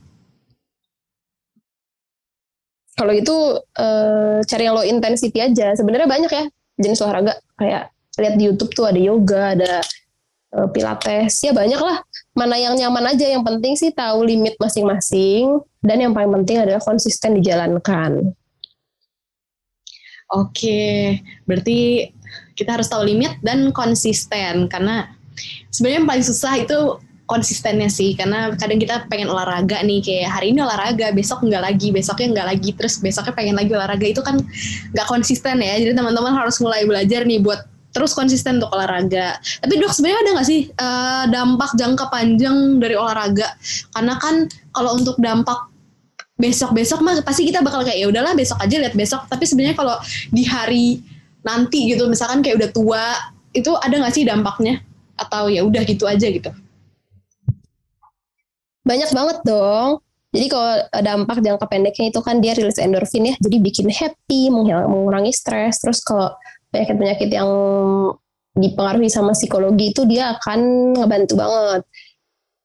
kalau 2.96 3.12
itu 3.12 3.36
uh, 3.76 4.40
cari 4.40 4.64
yang 4.64 4.74
low 4.74 4.82
intensity 4.82 5.36
aja. 5.44 5.76
Sebenarnya 5.76 6.08
banyak 6.08 6.32
ya 6.32 6.44
jenis 6.80 7.04
olahraga. 7.04 7.36
Kayak 7.60 7.92
lihat 8.16 8.34
di 8.40 8.44
YouTube 8.48 8.72
tuh 8.72 8.88
ada 8.88 8.96
yoga 8.96 9.52
ada 9.52 9.84
uh, 10.56 10.68
pilates. 10.72 11.44
Ya 11.44 11.52
banyak 11.52 11.76
lah. 11.76 12.00
Mana 12.32 12.56
yang 12.56 12.72
nyaman 12.72 13.12
aja. 13.12 13.28
Yang 13.28 13.44
penting 13.44 13.74
sih 13.76 13.92
tahu 13.92 14.24
limit 14.24 14.56
masing-masing. 14.56 15.60
Dan 15.84 16.08
yang 16.08 16.16
paling 16.16 16.32
penting 16.40 16.64
adalah 16.64 16.80
konsisten 16.80 17.36
dijalankan. 17.36 18.32
Oke, 20.26 21.22
berarti 21.46 22.10
kita 22.58 22.80
harus 22.80 22.90
tahu 22.90 23.06
limit 23.06 23.38
dan 23.44 23.70
konsisten. 23.76 24.72
Karena 24.72 25.06
sebenarnya 25.68 26.00
yang 26.00 26.08
paling 26.08 26.26
susah 26.26 26.58
itu 26.58 26.98
konsistennya 27.26 27.90
sih 27.90 28.14
karena 28.14 28.54
kadang 28.54 28.78
kita 28.78 29.10
pengen 29.10 29.26
olahraga 29.26 29.82
nih 29.82 29.98
kayak 29.98 30.30
hari 30.30 30.54
ini 30.54 30.62
olahraga 30.62 31.10
besok 31.10 31.42
nggak 31.42 31.58
lagi 31.58 31.90
besoknya 31.90 32.26
nggak 32.38 32.46
lagi 32.54 32.70
terus 32.78 33.02
besoknya 33.02 33.34
pengen 33.34 33.58
lagi 33.58 33.70
olahraga 33.74 34.06
itu 34.06 34.22
kan 34.22 34.38
nggak 34.94 35.06
konsisten 35.10 35.58
ya. 35.58 35.74
Jadi 35.82 35.92
teman-teman 35.98 36.32
harus 36.32 36.62
mulai 36.62 36.86
belajar 36.86 37.26
nih 37.26 37.42
buat 37.42 37.66
terus 37.90 38.14
konsisten 38.14 38.62
untuk 38.62 38.70
olahraga. 38.70 39.42
Tapi 39.42 39.74
dok 39.74 39.90
sebenarnya 39.90 40.20
ada 40.22 40.30
nggak 40.38 40.48
sih 40.48 40.60
uh, 40.78 41.24
dampak 41.26 41.70
jangka 41.74 42.04
panjang 42.14 42.78
dari 42.78 42.94
olahraga? 42.94 43.58
Karena 43.90 44.14
kan 44.22 44.46
kalau 44.70 44.94
untuk 44.94 45.18
dampak 45.18 45.66
besok-besok 46.38 47.02
mah 47.02 47.18
pasti 47.26 47.48
kita 47.48 47.64
bakal 47.64 47.82
kayak 47.82 47.98
ya 47.98 48.06
udahlah 48.06 48.38
besok 48.38 48.62
aja 48.62 48.78
lihat 48.78 48.94
besok. 48.94 49.26
Tapi 49.26 49.42
sebenarnya 49.42 49.74
kalau 49.74 49.98
di 50.30 50.46
hari 50.46 51.02
nanti 51.42 51.90
gitu 51.90 52.06
misalkan 52.06 52.38
kayak 52.38 52.62
udah 52.62 52.70
tua 52.70 53.04
itu 53.50 53.74
ada 53.82 53.98
nggak 53.98 54.14
sih 54.14 54.22
dampaknya? 54.22 54.78
Atau 55.18 55.50
ya 55.50 55.66
udah 55.66 55.82
gitu 55.82 56.06
aja 56.06 56.28
gitu 56.30 56.54
banyak 58.86 59.10
banget 59.10 59.38
dong. 59.42 60.00
Jadi 60.30 60.46
kalau 60.52 60.72
dampak 61.00 61.38
jangka 61.40 61.66
pendeknya 61.66 62.06
itu 62.12 62.20
kan 62.20 62.38
dia 62.44 62.52
rilis 62.52 62.76
endorfin 62.76 63.24
ya 63.24 63.34
jadi 63.40 63.56
bikin 63.58 63.88
happy 63.90 64.52
mengurangi 64.52 65.32
stres. 65.34 65.82
Terus 65.82 66.04
kalau 66.06 66.30
penyakit-penyakit 66.70 67.30
yang 67.32 67.50
dipengaruhi 68.56 69.10
sama 69.12 69.36
psikologi 69.36 69.92
itu 69.92 70.06
dia 70.08 70.36
akan 70.38 70.92
ngebantu 70.96 71.34
banget. 71.36 71.82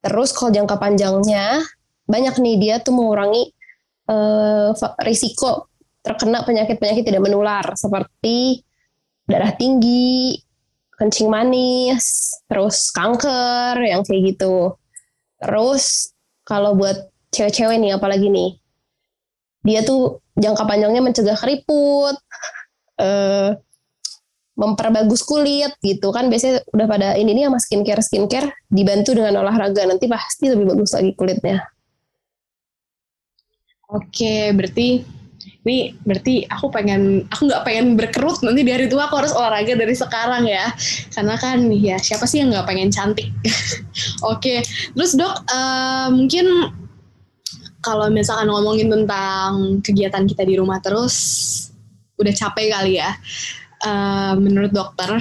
Terus 0.01 0.29
kalau 0.35 0.51
jangka 0.51 0.75
panjangnya 0.77 1.63
banyak 2.05 2.35
nih 2.43 2.55
dia 2.59 2.75
tuh 2.83 2.91
mengurangi 2.91 3.53
uh, 4.11 4.75
risiko 5.05 5.71
terkena 6.01 6.41
penyakit-penyakit 6.41 7.05
tidak 7.05 7.23
menular 7.23 7.63
seperti 7.77 8.65
darah 9.29 9.53
tinggi, 9.53 10.35
kencing 10.97 11.29
manis, 11.29 12.35
terus 12.49 12.89
kanker 12.91 13.77
yang 13.79 14.01
kayak 14.03 14.35
gitu. 14.35 14.75
Terus 15.39 16.10
kalau 16.51 16.75
buat 16.75 17.07
cewek-cewek 17.31 17.79
nih 17.79 17.95
apalagi 17.95 18.27
nih, 18.27 18.59
dia 19.63 19.87
tuh 19.87 20.19
jangka 20.35 20.67
panjangnya 20.67 20.99
mencegah 20.99 21.39
keriput, 21.39 22.19
uh, 22.99 23.55
memperbagus 24.59 25.23
kulit 25.23 25.71
gitu. 25.79 26.11
Kan 26.11 26.27
biasanya 26.27 26.59
udah 26.75 26.87
pada 26.91 27.07
ini 27.15 27.31
nih 27.31 27.47
sama 27.47 27.59
skincare 27.63 28.03
skincare 28.03 28.47
dibantu 28.67 29.15
dengan 29.15 29.47
olahraga. 29.47 29.87
Nanti 29.87 30.11
pasti 30.11 30.51
lebih 30.51 30.75
bagus 30.75 30.91
lagi 30.91 31.15
kulitnya. 31.15 31.63
Oke, 33.91 34.51
berarti 34.51 35.03
ini 35.61 35.93
berarti 36.01 36.41
aku 36.49 36.73
pengen 36.73 37.29
aku 37.29 37.45
nggak 37.45 37.61
pengen 37.61 37.93
berkerut 37.93 38.41
nanti 38.41 38.65
di 38.65 38.73
hari 38.73 38.89
tua 38.89 39.05
aku 39.05 39.21
harus 39.21 39.29
olahraga 39.29 39.77
dari 39.77 39.93
sekarang 39.93 40.49
ya. 40.49 40.73
Karena 41.13 41.37
kan 41.37 41.69
ya 41.69 42.01
siapa 42.01 42.25
sih 42.25 42.41
yang 42.41 42.49
nggak 42.49 42.65
pengen 42.65 42.89
cantik? 42.89 43.29
Oke 44.33 44.65
terus 44.97 45.13
dok 45.13 45.45
uh, 45.53 46.09
mungkin 46.09 46.73
kalau 47.85 48.09
misalkan 48.09 48.49
ngomongin 48.49 48.89
tentang 48.89 49.81
kegiatan 49.85 50.25
kita 50.25 50.45
di 50.45 50.57
rumah 50.57 50.81
terus 50.81 51.13
udah 52.17 52.33
capek 52.33 52.73
kali 52.73 52.97
ya. 52.97 53.13
Uh, 53.81 54.37
menurut 54.37 54.69
dokter 54.69 55.17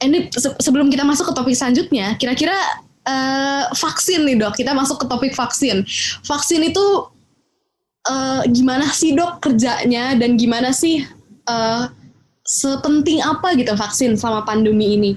eh, 0.00 0.04
ini 0.04 0.28
sebelum 0.60 0.92
kita 0.92 1.08
masuk 1.08 1.32
ke 1.32 1.34
topik 1.40 1.56
selanjutnya 1.56 2.12
kira-kira 2.20 2.52
uh, 3.08 3.72
vaksin 3.72 4.28
nih 4.28 4.36
dok 4.36 4.56
kita 4.56 4.72
masuk 4.72 5.04
ke 5.04 5.06
topik 5.08 5.32
vaksin. 5.36 5.84
Vaksin 6.24 6.60
itu 6.64 7.13
uh, 8.08 8.42
gimana 8.48 8.88
sih 8.92 9.12
dok 9.12 9.40
kerjanya 9.44 10.16
dan 10.16 10.36
gimana 10.36 10.70
sih 10.72 11.04
uh, 11.48 11.88
sepenting 12.44 13.24
apa 13.24 13.56
gitu 13.56 13.72
vaksin 13.72 14.16
selama 14.16 14.44
pandemi 14.44 14.96
ini? 14.96 15.12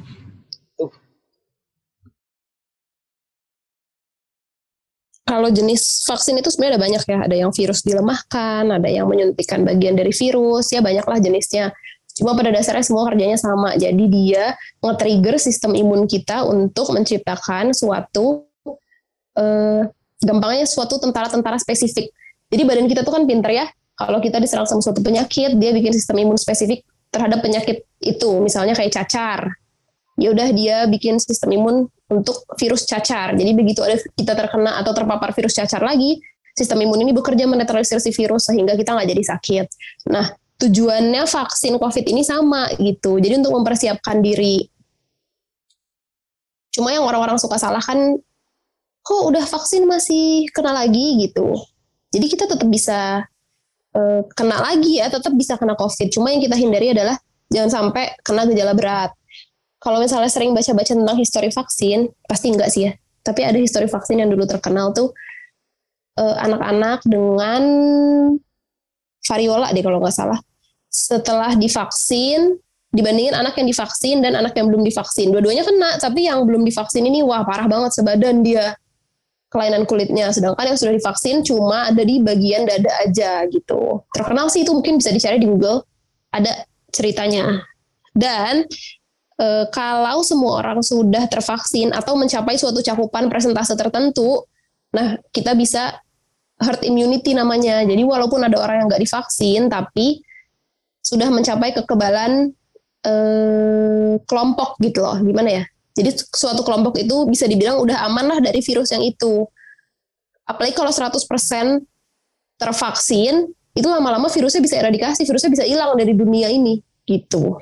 kalau 5.27 5.51
jenis 5.51 6.07
vaksin 6.07 6.39
itu 6.39 6.47
sebenarnya 6.47 6.79
ada 6.79 6.83
banyak 6.87 7.03
ya. 7.03 7.17
Ada 7.27 7.35
yang 7.35 7.51
virus 7.51 7.83
dilemahkan, 7.83 8.63
ada 8.71 8.87
yang 8.87 9.11
menyuntikkan 9.11 9.67
bagian 9.67 9.99
dari 9.99 10.15
virus, 10.15 10.71
ya 10.71 10.79
banyaklah 10.79 11.19
jenisnya. 11.19 11.75
Cuma 12.15 12.33
pada 12.33 12.49
dasarnya 12.49 12.81
semua 12.87 13.05
kerjanya 13.11 13.37
sama. 13.37 13.75
Jadi 13.75 14.07
dia 14.07 14.55
nge-trigger 14.81 15.35
sistem 15.37 15.75
imun 15.75 16.07
kita 16.07 16.47
untuk 16.47 16.89
menciptakan 16.95 17.75
suatu 17.75 18.47
eh, 19.37 19.85
gampangnya 20.23 20.65
suatu 20.65 20.97
tentara-tentara 20.97 21.61
spesifik. 21.61 22.09
Jadi 22.47 22.63
badan 22.63 22.87
kita 22.87 23.03
tuh 23.03 23.13
kan 23.13 23.23
pinter 23.27 23.51
ya. 23.51 23.65
Kalau 23.97 24.21
kita 24.21 24.37
diserang 24.37 24.69
sama 24.69 24.79
suatu 24.79 25.01
penyakit, 25.01 25.57
dia 25.57 25.71
bikin 25.73 25.89
sistem 25.89 26.21
imun 26.21 26.37
spesifik 26.37 26.85
terhadap 27.09 27.41
penyakit 27.41 27.83
itu. 27.99 28.31
Misalnya 28.39 28.77
kayak 28.77 28.93
cacar. 28.93 29.57
Ya 30.17 30.33
udah 30.33 30.49
dia 30.53 30.85
bikin 30.85 31.17
sistem 31.17 31.57
imun 31.57 31.89
untuk 32.09 32.45
virus 32.57 32.87
cacar. 32.87 33.35
Jadi 33.35 33.51
begitu 33.57 33.83
ada 33.83 33.99
kita 34.15 34.33
terkena 34.33 34.79
atau 34.79 34.93
terpapar 34.93 35.33
virus 35.33 35.57
cacar 35.57 35.81
lagi, 35.83 36.21
sistem 36.57 36.81
imun 36.85 37.05
ini 37.05 37.11
bekerja 37.13 37.45
menetralisir 37.45 38.01
si 38.01 38.09
virus 38.09 38.49
sehingga 38.49 38.73
kita 38.73 38.97
nggak 38.97 39.09
jadi 39.13 39.23
sakit. 39.33 39.65
Nah, 40.09 40.25
tujuannya 40.57 41.23
vaksin 41.29 41.77
COVID 41.77 42.05
ini 42.09 42.25
sama 42.25 42.65
gitu. 42.81 43.21
Jadi 43.21 43.45
untuk 43.45 43.53
mempersiapkan 43.53 44.21
diri. 44.25 44.65
Cuma 46.73 46.93
yang 46.93 47.05
orang-orang 47.05 47.37
suka 47.41 47.57
salah 47.61 47.81
kan, 47.81 48.17
kok 49.05 49.21
udah 49.25 49.45
vaksin 49.45 49.85
masih 49.85 50.49
kena 50.53 50.73
lagi 50.73 51.29
gitu. 51.29 51.57
Jadi 52.17 52.25
kita 52.27 52.49
tetap 52.49 52.67
bisa 52.67 53.21
uh, 53.93 54.21
kena 54.33 54.57
lagi 54.59 54.97
ya, 54.97 55.07
tetap 55.13 55.31
bisa 55.37 55.53
kena 55.55 55.77
COVID. 55.77 56.09
Cuma 56.09 56.33
yang 56.33 56.41
kita 56.41 56.57
hindari 56.57 56.97
adalah 56.97 57.15
jangan 57.53 57.69
sampai 57.69 58.17
kena 58.25 58.49
gejala 58.49 58.73
berat 58.73 59.13
kalau 59.77 60.01
misalnya 60.01 60.29
sering 60.29 60.57
baca-baca 60.57 60.89
tentang 60.89 61.17
histori 61.21 61.53
vaksin, 61.53 62.09
pasti 62.25 62.47
enggak 62.49 62.69
sih 62.73 62.89
ya. 62.89 62.91
Tapi 63.21 63.45
ada 63.45 63.57
histori 63.61 63.85
vaksin 63.85 64.25
yang 64.25 64.29
dulu 64.33 64.49
terkenal 64.49 64.89
tuh 64.95 65.13
eh, 66.17 66.35
anak-anak 66.43 67.05
dengan 67.05 67.63
variola 69.21 69.69
deh 69.69 69.83
kalau 69.85 70.01
nggak 70.01 70.15
salah. 70.15 70.39
Setelah 70.89 71.53
divaksin, 71.53 72.57
dibandingin 72.89 73.37
anak 73.37 73.53
yang 73.61 73.67
divaksin 73.69 74.17
dan 74.25 74.33
anak 74.33 74.57
yang 74.57 74.65
belum 74.65 74.81
divaksin. 74.81 75.29
Dua-duanya 75.29 75.61
kena, 75.61 76.01
tapi 76.01 76.25
yang 76.25 76.41
belum 76.47 76.65
divaksin 76.65 77.05
ini 77.05 77.21
wah 77.21 77.45
parah 77.45 77.69
banget 77.69 77.93
sebadan 77.93 78.41
dia 78.41 78.73
kelainan 79.47 79.87
kulitnya. 79.87 80.31
Sedangkan 80.31 80.75
yang 80.75 80.79
sudah 80.79 80.93
divaksin 80.95 81.43
cuma 81.43 81.91
ada 81.91 82.03
di 82.03 82.19
bagian 82.19 82.67
dada 82.67 82.91
aja 83.03 83.47
gitu. 83.47 84.03
Terkenal 84.11 84.51
sih 84.51 84.67
itu 84.67 84.71
mungkin 84.75 84.99
bisa 84.99 85.11
dicari 85.11 85.39
di 85.39 85.47
Google. 85.47 85.83
Ada 86.31 86.67
ceritanya. 86.91 87.63
Dan 88.11 88.67
e, 89.39 89.47
kalau 89.71 90.25
semua 90.25 90.65
orang 90.65 90.83
sudah 90.83 91.29
tervaksin 91.31 91.95
atau 91.95 92.19
mencapai 92.19 92.59
suatu 92.59 92.83
cakupan 92.83 93.31
presentase 93.31 93.77
tertentu, 93.79 94.43
nah 94.91 95.15
kita 95.31 95.55
bisa 95.55 95.95
herd 96.59 96.83
immunity 96.83 97.31
namanya. 97.37 97.85
Jadi 97.85 98.03
walaupun 98.03 98.43
ada 98.43 98.57
orang 98.59 98.83
yang 98.83 98.87
nggak 98.91 99.03
divaksin, 99.03 99.71
tapi 99.71 100.19
sudah 100.99 101.31
mencapai 101.31 101.71
kekebalan 101.71 102.51
e, 103.05 103.13
kelompok 104.27 104.75
gitu 104.83 105.05
loh. 105.05 105.15
Gimana 105.23 105.63
ya? 105.63 105.63
Jadi 105.97 106.13
suatu 106.29 106.61
kelompok 106.61 107.01
itu 107.01 107.25
bisa 107.25 107.49
dibilang 107.49 107.81
udah 107.81 108.05
aman 108.05 108.37
lah 108.37 108.39
dari 108.39 108.61
virus 108.61 108.93
yang 108.93 109.01
itu. 109.01 109.49
Apalagi 110.45 110.77
kalau 110.77 110.93
100% 110.93 111.81
tervaksin, 112.61 113.49
itu 113.73 113.87
lama-lama 113.89 114.29
virusnya 114.29 114.61
bisa 114.61 114.77
eradikasi, 114.77 115.25
virusnya 115.25 115.49
bisa 115.53 115.65
hilang 115.65 115.97
dari 115.97 116.13
dunia 116.13 116.53
ini 116.53 116.81
gitu. 117.09 117.57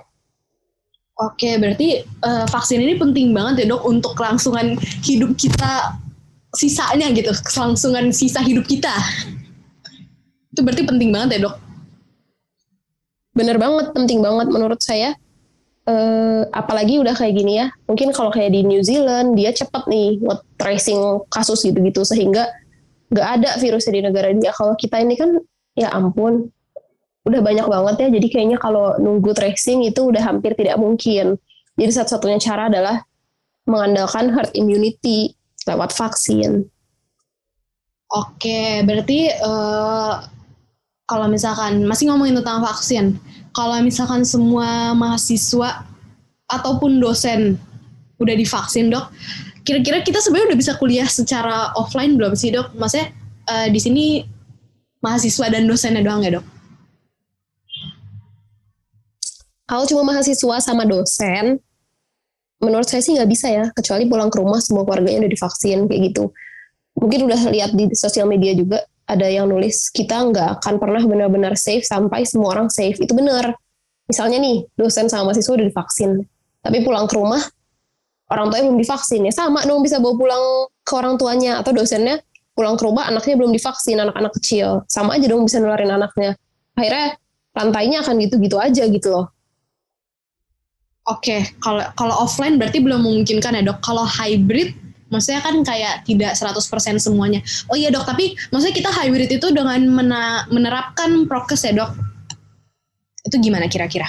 Oke, 1.15 1.55
berarti 1.55 2.03
uh, 2.27 2.43
vaksin 2.51 2.83
ini 2.83 2.99
penting 2.99 3.31
banget 3.31 3.63
ya 3.63 3.65
dok 3.71 3.87
untuk 3.87 4.19
kelangsungan 4.19 4.75
hidup 4.99 5.31
kita 5.39 5.95
sisanya 6.51 7.07
gitu, 7.15 7.31
kelangsungan 7.55 8.11
sisa 8.11 8.43
hidup 8.43 8.67
kita. 8.67 8.91
Itu 10.51 10.59
berarti 10.63 10.83
penting 10.83 11.15
banget 11.15 11.39
ya 11.39 11.51
dok? 11.51 11.55
Bener 13.35 13.55
banget, 13.55 13.95
penting 13.95 14.19
banget 14.19 14.47
menurut 14.51 14.79
saya. 14.83 15.15
Uh, 15.85 16.49
apalagi 16.49 16.97
udah 16.97 17.13
kayak 17.13 17.37
gini 17.37 17.61
ya, 17.61 17.69
mungkin 17.85 18.09
kalau 18.09 18.33
kayak 18.33 18.57
di 18.57 18.65
New 18.65 18.81
Zealand 18.81 19.37
dia 19.37 19.53
cepet 19.53 19.85
nih 19.85 20.17
buat 20.17 20.41
tracing 20.57 21.21
kasus 21.29 21.61
gitu-gitu 21.61 22.01
sehingga 22.01 22.49
nggak 23.13 23.27
ada 23.37 23.49
virusnya 23.61 23.93
di 23.93 24.01
negara 24.01 24.33
dia. 24.33 24.49
Kalau 24.49 24.73
kita 24.73 24.97
ini 24.97 25.13
kan 25.13 25.37
ya 25.77 25.93
ampun 25.93 26.49
udah 27.29 27.41
banyak 27.41 27.69
banget 27.69 27.95
ya. 28.01 28.07
Jadi 28.17 28.27
kayaknya 28.33 28.57
kalau 28.57 28.97
nunggu 28.97 29.37
tracing 29.37 29.85
itu 29.85 30.09
udah 30.09 30.25
hampir 30.25 30.57
tidak 30.57 30.81
mungkin. 30.81 31.37
Jadi 31.77 31.91
satu-satunya 31.93 32.39
cara 32.41 32.65
adalah 32.65 33.05
mengandalkan 33.69 34.33
herd 34.33 34.57
immunity 34.57 35.37
lewat 35.69 35.93
vaksin. 35.93 36.65
Oke 38.09 38.81
berarti 38.85 39.29
uh, 39.41 40.21
kalau 41.05 41.29
misalkan 41.29 41.85
masih 41.85 42.09
ngomongin 42.09 42.37
tentang 42.41 42.65
vaksin. 42.65 43.05
Kalau 43.55 43.79
misalkan 43.79 44.27
semua 44.27 44.91
mahasiswa 44.97 45.85
ataupun 46.51 46.99
dosen 46.99 47.55
udah 48.19 48.35
divaksin 48.35 48.91
dok 48.91 49.11
kira-kira 49.65 50.05
kita 50.05 50.21
sebenarnya 50.21 50.53
udah 50.53 50.59
bisa 50.61 50.73
kuliah 50.77 51.09
secara 51.09 51.73
offline 51.73 52.15
belum 52.15 52.37
sih 52.37 52.53
dok? 52.53 52.77
Maksudnya 52.77 53.09
uh, 53.49 53.67
di 53.73 53.79
sini 53.81 54.05
mahasiswa 55.01 55.49
dan 55.49 55.65
dosennya 55.65 56.05
doang 56.05 56.21
ya 56.21 56.37
dok? 56.37 56.45
Kalau 59.65 59.89
cuma 59.89 60.05
mahasiswa 60.05 60.61
sama 60.61 60.85
dosen, 60.85 61.57
menurut 62.61 62.85
saya 62.85 63.01
sih 63.01 63.17
nggak 63.17 63.29
bisa 63.33 63.49
ya, 63.49 63.65
kecuali 63.73 64.05
pulang 64.05 64.29
ke 64.29 64.37
rumah 64.37 64.61
semua 64.61 64.85
keluarganya 64.85 65.25
udah 65.25 65.31
divaksin 65.33 65.89
kayak 65.89 66.13
gitu. 66.13 66.29
Mungkin 67.01 67.25
udah 67.25 67.49
lihat 67.49 67.73
di 67.73 67.89
sosial 67.97 68.29
media 68.29 68.53
juga 68.53 68.85
ada 69.05 69.27
yang 69.29 69.49
nulis 69.49 69.93
kita 69.93 70.17
nggak 70.33 70.61
akan 70.61 70.81
pernah 70.81 71.01
benar-benar 71.05 71.53
safe 71.53 71.85
sampai 71.85 72.25
semua 72.25 72.57
orang 72.57 72.69
safe. 72.73 72.97
Itu 72.97 73.13
benar. 73.13 73.53
Misalnya 74.05 74.37
nih 74.41 74.65
dosen 74.77 75.09
sama 75.09 75.29
mahasiswa 75.29 75.53
udah 75.57 75.65
divaksin, 75.65 76.11
tapi 76.61 76.85
pulang 76.85 77.09
ke 77.09 77.17
rumah 77.17 77.41
orang 78.29 78.49
tuanya 78.49 78.65
belum 78.69 78.79
divaksin 78.81 79.21
ya 79.29 79.33
sama 79.33 79.61
dong 79.65 79.85
bisa 79.85 80.01
bawa 80.01 80.15
pulang 80.17 80.43
ke 80.81 80.93
orang 80.97 81.15
tuanya 81.17 81.61
atau 81.61 81.71
dosennya 81.75 82.21
pulang 82.57 82.73
ke 82.79 82.83
rumah 82.87 83.05
anaknya 83.05 83.35
belum 83.37 83.51
divaksin 83.53 84.01
anak-anak 84.01 84.33
kecil 84.41 84.81
sama 84.89 85.19
aja 85.19 85.29
dong 85.29 85.45
bisa 85.45 85.61
nularin 85.61 85.93
anaknya 85.93 86.33
akhirnya 86.73 87.19
rantainya 87.53 87.97
akan 88.01 88.15
gitu-gitu 88.25 88.57
aja 88.57 88.83
gitu 88.89 89.09
loh 89.13 89.27
Oke, 91.05 91.53
kalau 91.61 91.85
kalau 91.93 92.25
offline 92.25 92.57
berarti 92.57 92.81
belum 92.81 93.05
memungkinkan 93.05 93.53
ya 93.53 93.61
dok. 93.61 93.77
Kalau 93.85 94.09
hybrid, 94.09 94.73
maksudnya 95.09 95.41
kan 95.41 95.55
kayak 95.61 96.05
tidak 96.05 96.33
100% 96.33 96.97
semuanya. 96.97 97.41
Oh 97.69 97.77
iya 97.77 97.93
dok, 97.93 98.05
tapi 98.05 98.33
maksudnya 98.49 98.75
kita 98.75 98.89
hybrid 98.91 99.29
itu 99.29 99.47
dengan 99.53 99.79
mena 99.85 100.23
menerapkan 100.49 101.29
prokes 101.29 101.65
ya 101.65 101.73
dok. 101.73 101.91
Itu 103.25 103.41
gimana 103.41 103.65
kira-kira? 103.65 104.05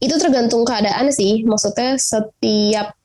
Itu 0.00 0.16
tergantung 0.16 0.64
keadaan 0.64 1.12
sih. 1.12 1.44
Maksudnya 1.44 1.98
setiap 2.00 2.96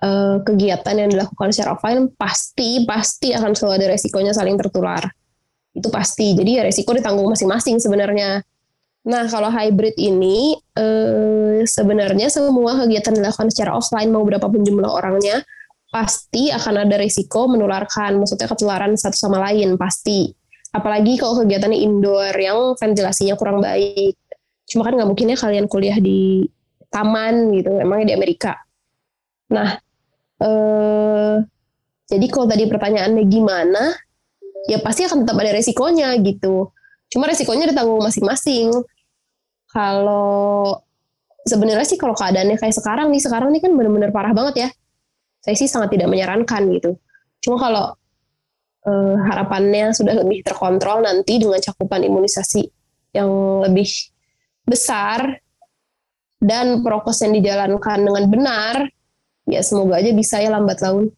uh, 0.00 0.40
kegiatan 0.42 0.94
yang 0.96 1.10
dilakukan 1.12 1.52
secara 1.52 1.76
offline 1.76 2.08
pasti 2.16 2.88
pasti 2.88 3.36
akan 3.36 3.52
selalu 3.52 3.74
ada 3.84 3.86
resikonya 3.94 4.32
saling 4.32 4.56
tertular. 4.56 5.04
Itu 5.76 5.92
pasti. 5.92 6.34
Jadi 6.34 6.58
ya 6.58 6.62
resiko 6.66 6.90
ditanggung 6.96 7.30
masing-masing 7.30 7.78
sebenarnya 7.78 8.42
Nah, 9.00 9.24
kalau 9.32 9.48
hybrid 9.48 9.96
ini 9.96 10.60
eh, 10.76 11.64
sebenarnya 11.64 12.28
semua 12.28 12.76
kegiatan 12.84 13.16
dilakukan 13.16 13.48
secara 13.48 13.72
offline 13.72 14.12
mau 14.12 14.20
berapapun 14.28 14.60
jumlah 14.60 14.92
orangnya 14.92 15.40
pasti 15.88 16.52
akan 16.52 16.86
ada 16.86 17.00
risiko 17.00 17.48
menularkan, 17.48 18.20
maksudnya 18.20 18.46
ketularan 18.46 18.94
satu 18.94 19.16
sama 19.16 19.40
lain 19.50 19.80
pasti. 19.80 20.28
Apalagi 20.70 21.18
kalau 21.18 21.42
kegiatannya 21.42 21.80
indoor 21.80 22.30
yang 22.36 22.78
ventilasinya 22.78 23.34
kurang 23.34 23.58
baik. 23.64 24.14
Cuma 24.70 24.86
kan 24.86 24.94
nggak 24.94 25.08
mungkin 25.08 25.32
ya 25.34 25.36
kalian 25.40 25.66
kuliah 25.66 25.98
di 25.98 26.46
taman 26.92 27.50
gitu, 27.56 27.74
emangnya 27.80 28.14
di 28.14 28.14
Amerika. 28.14 28.54
Nah, 29.50 29.80
eh, 30.44 31.34
jadi 32.06 32.26
kalau 32.30 32.46
tadi 32.46 32.68
pertanyaannya 32.70 33.24
gimana, 33.26 33.90
ya 34.70 34.78
pasti 34.78 35.08
akan 35.08 35.24
tetap 35.24 35.40
ada 35.40 35.56
resikonya 35.56 36.14
gitu 36.22 36.70
Cuma 37.10 37.26
resikonya 37.26 37.66
ditanggung 37.68 38.00
masing-masing. 38.00 38.70
Kalau 39.70 40.78
sebenarnya 41.46 41.86
sih 41.86 41.98
kalau 41.98 42.14
keadaannya 42.14 42.56
kayak 42.58 42.74
sekarang 42.74 43.10
nih, 43.10 43.22
sekarang 43.22 43.50
nih 43.50 43.62
kan 43.62 43.74
benar-benar 43.74 44.10
parah 44.14 44.32
banget 44.34 44.54
ya. 44.66 44.68
Saya 45.42 45.56
sih 45.58 45.66
sangat 45.66 45.98
tidak 45.98 46.08
menyarankan 46.08 46.62
gitu. 46.78 46.90
Cuma 47.42 47.56
kalau 47.58 47.84
eh, 48.86 49.16
harapannya 49.26 49.90
sudah 49.90 50.14
lebih 50.22 50.46
terkontrol 50.46 51.02
nanti 51.02 51.42
dengan 51.42 51.58
cakupan 51.58 52.06
imunisasi 52.06 52.62
yang 53.16 53.30
lebih 53.66 53.90
besar 54.62 55.42
dan 56.40 56.80
prokes 56.80 57.20
yang 57.20 57.36
dijalankan 57.36 58.00
dengan 58.00 58.24
benar, 58.30 58.76
ya 59.44 59.60
semoga 59.60 60.00
aja 60.00 60.14
bisa 60.16 60.40
ya 60.40 60.48
lambat 60.48 60.80
laun. 60.80 61.12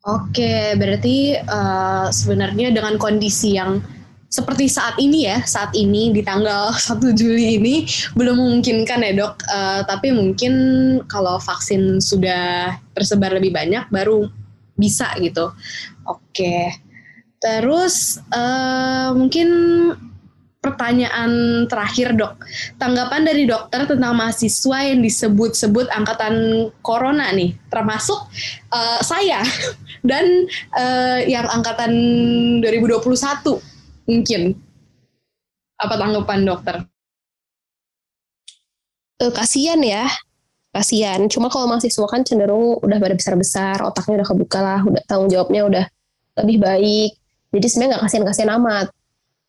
Oke, 0.00 0.72
berarti 0.80 1.36
uh, 1.36 2.08
sebenarnya 2.08 2.72
dengan 2.72 2.96
kondisi 2.96 3.60
yang 3.60 3.84
seperti 4.32 4.70
saat 4.70 4.96
ini 4.96 5.28
ya, 5.28 5.44
saat 5.44 5.76
ini 5.76 6.08
di 6.08 6.24
tanggal 6.24 6.72
1 6.88 7.04
Juli 7.12 7.60
ini 7.60 7.84
belum 8.16 8.40
memungkinkan 8.40 9.04
ya 9.04 9.12
dok. 9.12 9.44
Uh, 9.44 9.84
tapi 9.84 10.08
mungkin 10.16 10.54
kalau 11.04 11.36
vaksin 11.36 12.00
sudah 12.00 12.78
tersebar 12.96 13.36
lebih 13.36 13.52
banyak 13.52 13.84
baru 13.92 14.24
bisa 14.80 15.12
gitu. 15.20 15.52
Oke. 16.08 16.72
Terus 17.36 18.24
uh, 18.32 19.12
mungkin 19.12 19.48
pertanyaan 20.60 21.64
terakhir 21.72 22.12
dok, 22.12 22.36
tanggapan 22.76 23.24
dari 23.24 23.48
dokter 23.48 23.88
tentang 23.88 24.12
mahasiswa 24.12 24.78
yang 24.84 25.00
disebut-sebut 25.00 25.88
angkatan 25.88 26.68
corona 26.84 27.32
nih, 27.32 27.56
termasuk 27.72 28.20
uh, 28.68 29.00
saya 29.00 29.40
dan 30.10 30.44
uh, 30.76 31.24
yang 31.24 31.48
angkatan 31.48 31.92
2021 32.60 33.56
mungkin. 34.04 34.42
Apa 35.80 35.96
tanggapan 35.96 36.44
dokter? 36.44 36.76
Uh, 39.16 39.32
kasian 39.32 39.80
ya, 39.80 40.12
kasian. 40.76 41.24
Cuma 41.32 41.48
kalau 41.48 41.72
mahasiswa 41.72 42.04
kan 42.04 42.20
cenderung 42.20 42.76
udah 42.84 43.00
pada 43.00 43.16
besar-besar, 43.16 43.80
otaknya 43.80 44.20
udah 44.20 44.28
kebuka 44.28 44.60
lah, 44.60 44.80
udah 44.84 45.00
tanggung 45.08 45.32
jawabnya 45.32 45.64
udah 45.64 45.84
lebih 46.44 46.60
baik. 46.60 47.16
Jadi 47.48 47.66
sebenarnya 47.66 47.90
nggak 47.96 48.04
kasihan-kasihan 48.04 48.52
amat. 48.60 48.86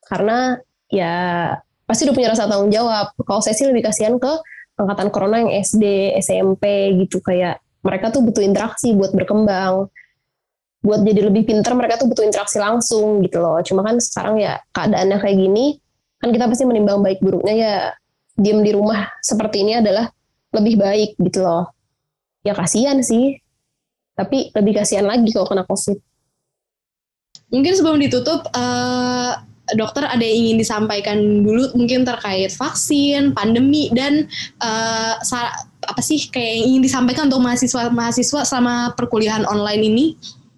Karena 0.08 0.56
ya 0.92 1.16
pasti 1.88 2.08
udah 2.08 2.16
punya 2.16 2.30
rasa 2.32 2.46
tanggung 2.46 2.70
jawab. 2.72 3.16
Kalau 3.24 3.42
saya 3.42 3.56
sih 3.56 3.66
lebih 3.66 3.88
kasihan 3.88 4.20
ke 4.20 4.32
angkatan 4.80 5.10
corona 5.10 5.44
yang 5.44 5.52
SD, 5.52 6.16
SMP 6.20 6.96
gitu 7.04 7.20
kayak 7.20 7.60
mereka 7.82 8.14
tuh 8.14 8.22
butuh 8.22 8.44
interaksi 8.44 8.94
buat 8.94 9.12
berkembang. 9.16 9.90
Buat 10.82 11.06
jadi 11.06 11.30
lebih 11.30 11.46
pinter 11.46 11.74
mereka 11.78 12.02
tuh 12.02 12.10
butuh 12.10 12.26
interaksi 12.26 12.58
langsung 12.58 13.22
gitu 13.22 13.42
loh. 13.42 13.58
Cuma 13.62 13.86
kan 13.86 13.98
sekarang 14.02 14.42
ya 14.42 14.58
keadaannya 14.74 15.18
kayak 15.22 15.38
gini, 15.38 15.78
kan 16.18 16.30
kita 16.34 16.46
pasti 16.50 16.64
menimbang 16.66 17.02
baik 17.06 17.22
buruknya 17.22 17.54
ya 17.54 17.74
diem 18.38 18.66
di 18.66 18.72
rumah 18.74 19.12
seperti 19.22 19.62
ini 19.62 19.78
adalah 19.78 20.10
lebih 20.54 20.82
baik 20.82 21.20
gitu 21.22 21.46
loh. 21.46 21.70
Ya 22.42 22.58
kasihan 22.58 22.98
sih. 23.06 23.38
Tapi 24.18 24.54
lebih 24.54 24.82
kasihan 24.82 25.06
lagi 25.08 25.30
kalau 25.34 25.48
kena 25.48 25.64
COVID. 25.66 25.98
Mungkin 27.52 27.74
sebelum 27.76 28.00
ditutup, 28.00 28.48
uh, 28.54 29.34
dokter 29.78 30.04
ada 30.08 30.22
yang 30.22 30.48
ingin 30.48 30.58
disampaikan 30.62 31.18
dulu 31.44 31.72
mungkin 31.76 32.04
terkait 32.04 32.52
vaksin, 32.52 33.32
pandemi 33.36 33.88
dan 33.96 34.28
uh, 34.60 35.16
apa 35.82 36.02
sih 36.04 36.30
kayak 36.30 36.52
yang 36.62 36.66
ingin 36.76 36.82
disampaikan 36.86 37.28
untuk 37.32 37.42
mahasiswa-mahasiswa 37.42 38.42
selama 38.46 38.94
perkuliahan 38.94 39.48
online 39.48 39.84
ini 39.84 40.06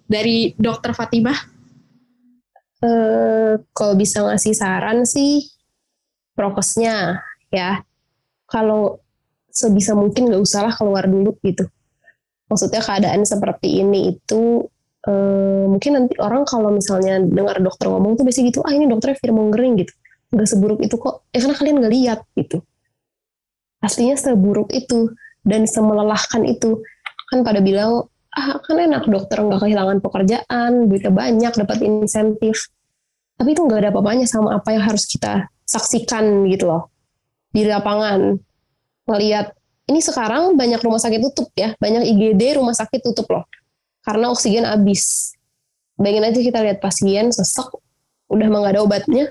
dari 0.04 0.52
dokter 0.58 0.92
Fatimah? 0.92 1.38
Uh, 2.84 3.56
kalau 3.72 3.96
bisa 3.96 4.20
ngasih 4.20 4.52
saran 4.52 5.08
sih 5.08 5.48
prokesnya 6.36 7.24
ya. 7.48 7.80
Kalau 8.44 9.00
sebisa 9.48 9.96
mungkin 9.96 10.28
nggak 10.28 10.42
usahlah 10.42 10.74
keluar 10.76 11.08
dulu 11.08 11.32
gitu. 11.40 11.64
Maksudnya 12.50 12.84
keadaan 12.84 13.24
seperti 13.24 13.80
ini 13.80 14.12
itu 14.12 14.68
uh, 15.08 15.64
mungkin 15.68 15.90
nanti 15.96 16.14
orang 16.20 16.44
kalau 16.48 16.72
misalnya 16.72 17.20
dengar 17.20 17.60
dokter 17.60 17.88
ngomong 17.88 18.16
tuh 18.18 18.24
biasanya 18.26 18.46
gitu 18.50 18.60
ah 18.64 18.72
ini 18.72 18.88
dokternya 18.88 19.16
fear 19.20 19.32
mongering 19.32 19.80
gitu. 19.80 19.92
Nggak 20.34 20.48
seburuk 20.50 20.80
itu 20.82 20.96
kok. 20.98 21.24
Ya 21.30 21.38
karena 21.44 21.56
kalian 21.56 21.76
nggak 21.80 21.94
lihat 21.94 22.20
gitu. 22.34 22.58
Aslinya 23.84 24.16
seburuk 24.16 24.72
itu 24.72 25.12
dan 25.44 25.68
semelelahkan 25.68 26.42
itu. 26.48 26.80
Kan 27.30 27.44
pada 27.44 27.60
bilang 27.60 28.08
ah 28.34 28.58
kan 28.58 28.76
enak 28.80 29.06
dokter 29.06 29.38
nggak 29.38 29.60
kehilangan 29.62 29.98
pekerjaan 30.02 30.90
duitnya 30.90 31.12
banyak 31.12 31.52
dapat 31.54 31.78
insentif. 31.84 32.72
Tapi 33.34 33.54
itu 33.54 33.60
nggak 33.66 33.80
ada 33.86 33.88
apa-apanya 33.90 34.26
sama 34.30 34.58
apa 34.58 34.74
yang 34.74 34.82
harus 34.86 35.06
kita 35.06 35.50
saksikan 35.66 36.48
gitu 36.50 36.70
loh 36.70 36.90
di 37.54 37.66
lapangan. 37.66 38.38
Ngelihat 39.04 39.52
ini 39.90 40.00
sekarang 40.00 40.56
banyak 40.56 40.80
rumah 40.80 41.00
sakit 41.00 41.20
tutup 41.20 41.52
ya 41.52 41.76
banyak 41.76 42.08
IGD 42.08 42.56
rumah 42.56 42.72
sakit 42.72 43.04
tutup 43.04 43.28
loh 43.28 43.44
karena 44.04 44.30
oksigen 44.30 44.68
habis. 44.68 45.34
Bayangin 45.96 46.24
aja 46.28 46.40
kita 46.42 46.58
lihat 46.60 46.78
pasien 46.84 47.32
sesek, 47.32 47.70
udah 48.28 48.46
mah 48.50 48.66
ada 48.68 48.84
obatnya, 48.84 49.30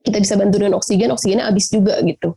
kita 0.00 0.18
bisa 0.22 0.34
bantu 0.40 0.56
dengan 0.62 0.80
oksigen, 0.80 1.12
oksigennya 1.12 1.46
habis 1.46 1.68
juga 1.68 2.00
gitu. 2.00 2.34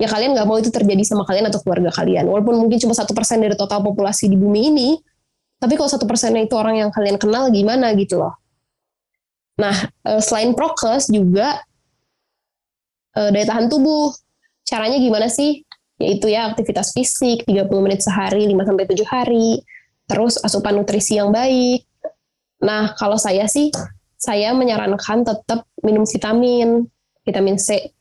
Ya 0.00 0.10
kalian 0.10 0.34
nggak 0.34 0.46
mau 0.48 0.58
itu 0.58 0.74
terjadi 0.74 1.06
sama 1.06 1.22
kalian 1.22 1.46
atau 1.52 1.62
keluarga 1.62 1.92
kalian. 1.94 2.26
Walaupun 2.26 2.66
mungkin 2.66 2.82
cuma 2.82 2.96
satu 2.96 3.14
persen 3.14 3.38
dari 3.38 3.54
total 3.54 3.84
populasi 3.84 4.26
di 4.26 4.34
bumi 4.34 4.60
ini, 4.74 4.88
tapi 5.60 5.78
kalau 5.78 5.86
satu 5.86 6.08
persennya 6.08 6.42
itu 6.42 6.54
orang 6.58 6.82
yang 6.82 6.90
kalian 6.90 7.14
kenal 7.20 7.46
gimana 7.52 7.94
gitu 7.94 8.18
loh. 8.18 8.34
Nah, 9.54 9.74
eh, 9.86 10.18
selain 10.18 10.50
prokes 10.56 11.10
juga 11.12 11.62
eh, 13.14 13.30
daya 13.30 13.46
tahan 13.46 13.70
tubuh. 13.70 14.10
Caranya 14.66 14.98
gimana 14.98 15.30
sih? 15.30 15.62
Yaitu 16.00 16.26
ya 16.26 16.50
aktivitas 16.50 16.90
fisik 16.90 17.46
30 17.46 17.70
menit 17.84 18.02
sehari 18.02 18.50
5 18.50 18.66
sampai 18.66 18.84
7 18.90 19.06
hari, 19.06 19.62
terus 20.04 20.36
asupan 20.40 20.76
nutrisi 20.76 21.16
yang 21.16 21.32
baik. 21.32 21.84
Nah, 22.64 22.96
kalau 22.96 23.20
saya 23.20 23.44
sih, 23.48 23.72
saya 24.16 24.56
menyarankan 24.56 25.24
tetap 25.24 25.68
minum 25.84 26.08
vitamin, 26.08 26.88
vitamin 27.24 27.56
C, 27.60 27.92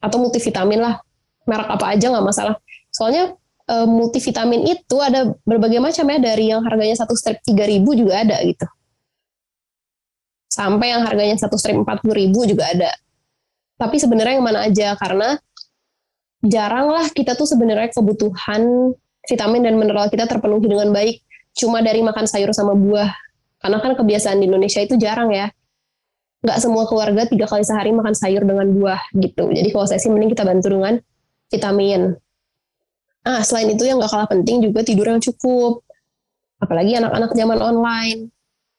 atau 0.00 0.16
multivitamin 0.20 0.80
lah, 0.80 1.00
merek 1.44 1.68
apa 1.68 1.84
aja 1.92 2.06
nggak 2.12 2.26
masalah. 2.26 2.56
Soalnya 2.88 3.36
e, 3.68 3.74
multivitamin 3.84 4.72
itu 4.72 4.96
ada 5.00 5.36
berbagai 5.44 5.80
macam 5.80 6.04
ya, 6.08 6.18
dari 6.20 6.48
yang 6.48 6.64
harganya 6.64 6.96
satu 6.96 7.12
strip 7.12 7.44
3000 7.44 7.84
juga 7.92 8.24
ada 8.24 8.36
gitu. 8.40 8.64
Sampai 10.48 10.96
yang 10.96 11.04
harganya 11.04 11.36
satu 11.36 11.60
strip 11.60 11.76
40000 11.76 12.32
juga 12.48 12.64
ada. 12.72 12.90
Tapi 13.76 14.00
sebenarnya 14.00 14.40
yang 14.40 14.46
mana 14.48 14.64
aja, 14.64 14.96
karena 14.96 15.36
jarang 16.40 16.88
lah 16.88 17.04
kita 17.12 17.36
tuh 17.36 17.44
sebenarnya 17.44 17.92
kebutuhan 17.92 18.94
vitamin 19.26 19.66
dan 19.66 19.74
mineral 19.76 20.06
kita 20.08 20.24
terpenuhi 20.24 20.70
dengan 20.70 20.94
baik 20.94 21.25
cuma 21.56 21.80
dari 21.80 22.04
makan 22.04 22.28
sayur 22.28 22.52
sama 22.52 22.76
buah. 22.76 23.10
Karena 23.56 23.80
kan 23.80 23.96
kebiasaan 23.96 24.38
di 24.38 24.46
Indonesia 24.46 24.84
itu 24.84 25.00
jarang 25.00 25.32
ya. 25.32 25.48
Nggak 26.44 26.58
semua 26.60 26.84
keluarga 26.86 27.24
tiga 27.26 27.48
kali 27.48 27.64
sehari 27.64 27.90
makan 27.90 28.12
sayur 28.12 28.44
dengan 28.44 28.68
buah 28.76 29.00
gitu. 29.16 29.48
Jadi 29.50 29.68
kalau 29.72 29.88
saya 29.88 29.98
sih 29.98 30.12
mending 30.12 30.36
kita 30.36 30.44
bantu 30.44 30.68
dengan 30.70 31.00
vitamin. 31.48 32.14
Ah, 33.26 33.42
selain 33.42 33.72
itu 33.72 33.82
yang 33.82 33.98
nggak 33.98 34.12
kalah 34.12 34.28
penting 34.30 34.62
juga 34.62 34.86
tidur 34.86 35.08
yang 35.08 35.18
cukup. 35.18 35.82
Apalagi 36.62 36.94
anak-anak 37.00 37.32
zaman 37.34 37.58
online. 37.58 38.20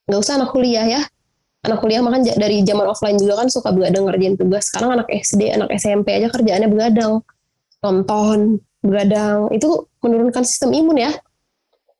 Nggak 0.07 0.19
usah 0.23 0.39
anak 0.39 0.53
kuliah 0.53 0.85
ya. 0.87 1.01
Anak 1.65 1.83
kuliah 1.83 1.99
makan 1.99 2.23
dari 2.23 2.63
zaman 2.63 2.87
offline 2.87 3.19
juga 3.19 3.43
kan 3.43 3.51
suka 3.51 3.75
begadang 3.75 4.07
ngerjain 4.07 4.39
tugas. 4.39 4.71
Sekarang 4.71 4.95
anak 4.95 5.09
SD, 5.11 5.51
anak 5.51 5.73
SMP 5.75 6.15
aja 6.15 6.31
kerjaannya 6.31 6.69
begadang. 6.71 7.19
Nonton, 7.83 8.63
begadang. 8.79 9.51
Itu 9.51 9.91
menurunkan 9.99 10.47
sistem 10.47 10.71
imun 10.71 11.01
ya 11.01 11.11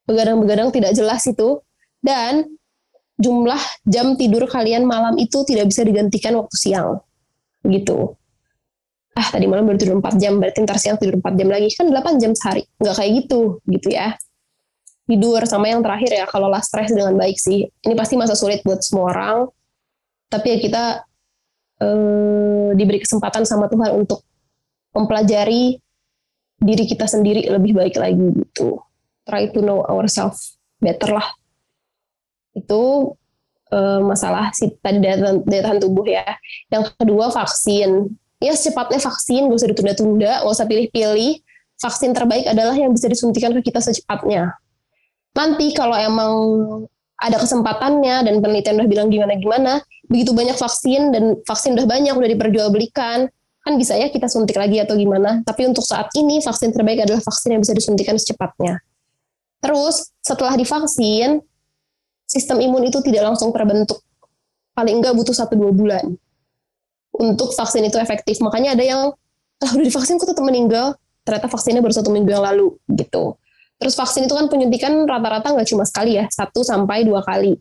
begadang-begadang 0.08 0.72
tidak 0.72 0.96
jelas 0.96 1.28
itu. 1.28 1.62
Dan 2.02 2.48
jumlah 3.20 3.60
jam 3.84 4.16
tidur 4.16 4.48
kalian 4.48 4.88
malam 4.88 5.20
itu 5.20 5.44
tidak 5.44 5.70
bisa 5.70 5.84
digantikan 5.84 6.34
waktu 6.40 6.56
siang. 6.56 7.04
Gitu. 7.68 8.16
Ah 9.18 9.28
tadi 9.34 9.50
malam 9.50 9.66
baru 9.66 9.78
tidur 9.82 9.98
4 10.00 10.22
jam 10.22 10.38
berarti 10.38 10.62
ntar 10.64 10.78
siang 10.80 10.96
tidur 10.96 11.20
4 11.20 11.36
jam 11.36 11.50
lagi. 11.52 11.68
Kan 11.76 11.92
8 11.92 12.22
jam 12.22 12.32
sehari. 12.34 12.64
Nggak 12.80 12.96
kayak 12.96 13.12
gitu 13.22 13.60
gitu 13.68 13.88
ya. 13.92 14.16
Tidur 15.08 15.42
sama 15.48 15.72
yang 15.72 15.84
terakhir 15.84 16.12
ya 16.16 16.26
kalau 16.28 16.48
lah 16.48 16.64
stres 16.64 16.94
dengan 16.96 17.14
baik 17.20 17.36
sih. 17.36 17.68
Ini 17.68 17.94
pasti 17.98 18.16
masa 18.16 18.34
sulit 18.38 18.64
buat 18.64 18.80
semua 18.80 19.12
orang. 19.12 19.38
Tapi 20.28 20.48
ya 20.54 20.58
kita 20.60 20.84
eh, 21.84 22.70
diberi 22.76 23.00
kesempatan 23.04 23.44
sama 23.44 23.68
Tuhan 23.72 23.96
untuk 23.96 24.22
mempelajari 24.96 25.80
diri 26.58 26.84
kita 26.90 27.06
sendiri 27.06 27.46
lebih 27.54 27.78
baik 27.78 27.96
lagi 28.02 28.34
gitu 28.34 28.82
try 29.28 29.52
to 29.52 29.60
know 29.60 29.84
ourselves 29.86 30.58
better 30.80 31.14
lah. 31.14 31.28
Itu 32.56 33.14
uh, 33.70 34.00
masalah 34.02 34.50
si 34.56 34.72
tadi 34.80 35.04
daya, 35.04 35.38
tahan 35.44 35.80
tubuh 35.82 36.08
ya. 36.08 36.26
Yang 36.72 36.96
kedua 36.98 37.30
vaksin. 37.30 38.12
Ya 38.38 38.54
secepatnya 38.54 39.02
vaksin 39.02 39.50
gak 39.50 39.58
usah 39.58 39.70
ditunda-tunda 39.74 40.32
gak 40.46 40.54
usah 40.54 40.66
pilih-pilih. 40.70 41.42
Vaksin 41.78 42.10
terbaik 42.14 42.50
adalah 42.50 42.74
yang 42.74 42.90
bisa 42.90 43.06
disuntikan 43.06 43.54
ke 43.54 43.70
kita 43.70 43.82
secepatnya. 43.82 44.58
Nanti 45.38 45.70
kalau 45.78 45.94
emang 45.94 46.34
ada 47.18 47.38
kesempatannya 47.38 48.26
dan 48.26 48.42
penelitian 48.42 48.78
udah 48.78 48.90
bilang 48.90 49.10
gimana-gimana 49.10 49.82
begitu 50.06 50.38
banyak 50.38 50.54
vaksin 50.54 51.10
dan 51.10 51.34
vaksin 51.50 51.74
udah 51.74 51.90
banyak 51.90 52.14
udah 52.14 52.30
diperjualbelikan 52.30 53.26
kan 53.66 53.74
bisa 53.74 53.98
ya 53.98 54.14
kita 54.14 54.30
suntik 54.30 54.58
lagi 54.58 54.82
atau 54.82 54.94
gimana. 54.98 55.42
Tapi 55.42 55.66
untuk 55.70 55.86
saat 55.86 56.14
ini 56.18 56.42
vaksin 56.42 56.74
terbaik 56.74 57.04
adalah 57.04 57.22
vaksin 57.22 57.58
yang 57.58 57.62
bisa 57.62 57.74
disuntikan 57.74 58.16
secepatnya 58.18 58.82
Terus 59.68 60.16
setelah 60.24 60.56
divaksin, 60.56 61.44
sistem 62.24 62.64
imun 62.64 62.88
itu 62.88 63.04
tidak 63.04 63.28
langsung 63.28 63.52
terbentuk. 63.52 64.00
Paling 64.72 65.04
enggak 65.04 65.12
butuh 65.12 65.36
1-2 65.36 65.76
bulan. 65.76 66.16
Untuk 67.12 67.52
vaksin 67.52 67.84
itu 67.84 68.00
efektif. 68.00 68.40
Makanya 68.40 68.80
ada 68.80 68.84
yang, 68.88 69.12
ah 69.60 69.72
udah 69.76 69.84
divaksin 69.84 70.16
kok 70.16 70.32
tetap 70.32 70.48
meninggal, 70.48 70.96
ternyata 71.28 71.52
vaksinnya 71.52 71.84
baru 71.84 71.92
satu 71.92 72.16
minggu 72.16 72.32
yang 72.32 72.48
lalu 72.48 72.80
gitu. 72.96 73.36
Terus 73.76 74.00
vaksin 74.00 74.24
itu 74.24 74.32
kan 74.32 74.48
penyuntikan 74.48 75.04
rata-rata 75.04 75.52
nggak 75.52 75.68
cuma 75.68 75.84
sekali 75.84 76.16
ya, 76.16 76.32
satu 76.32 76.64
sampai 76.64 77.04
dua 77.04 77.20
kali. 77.28 77.60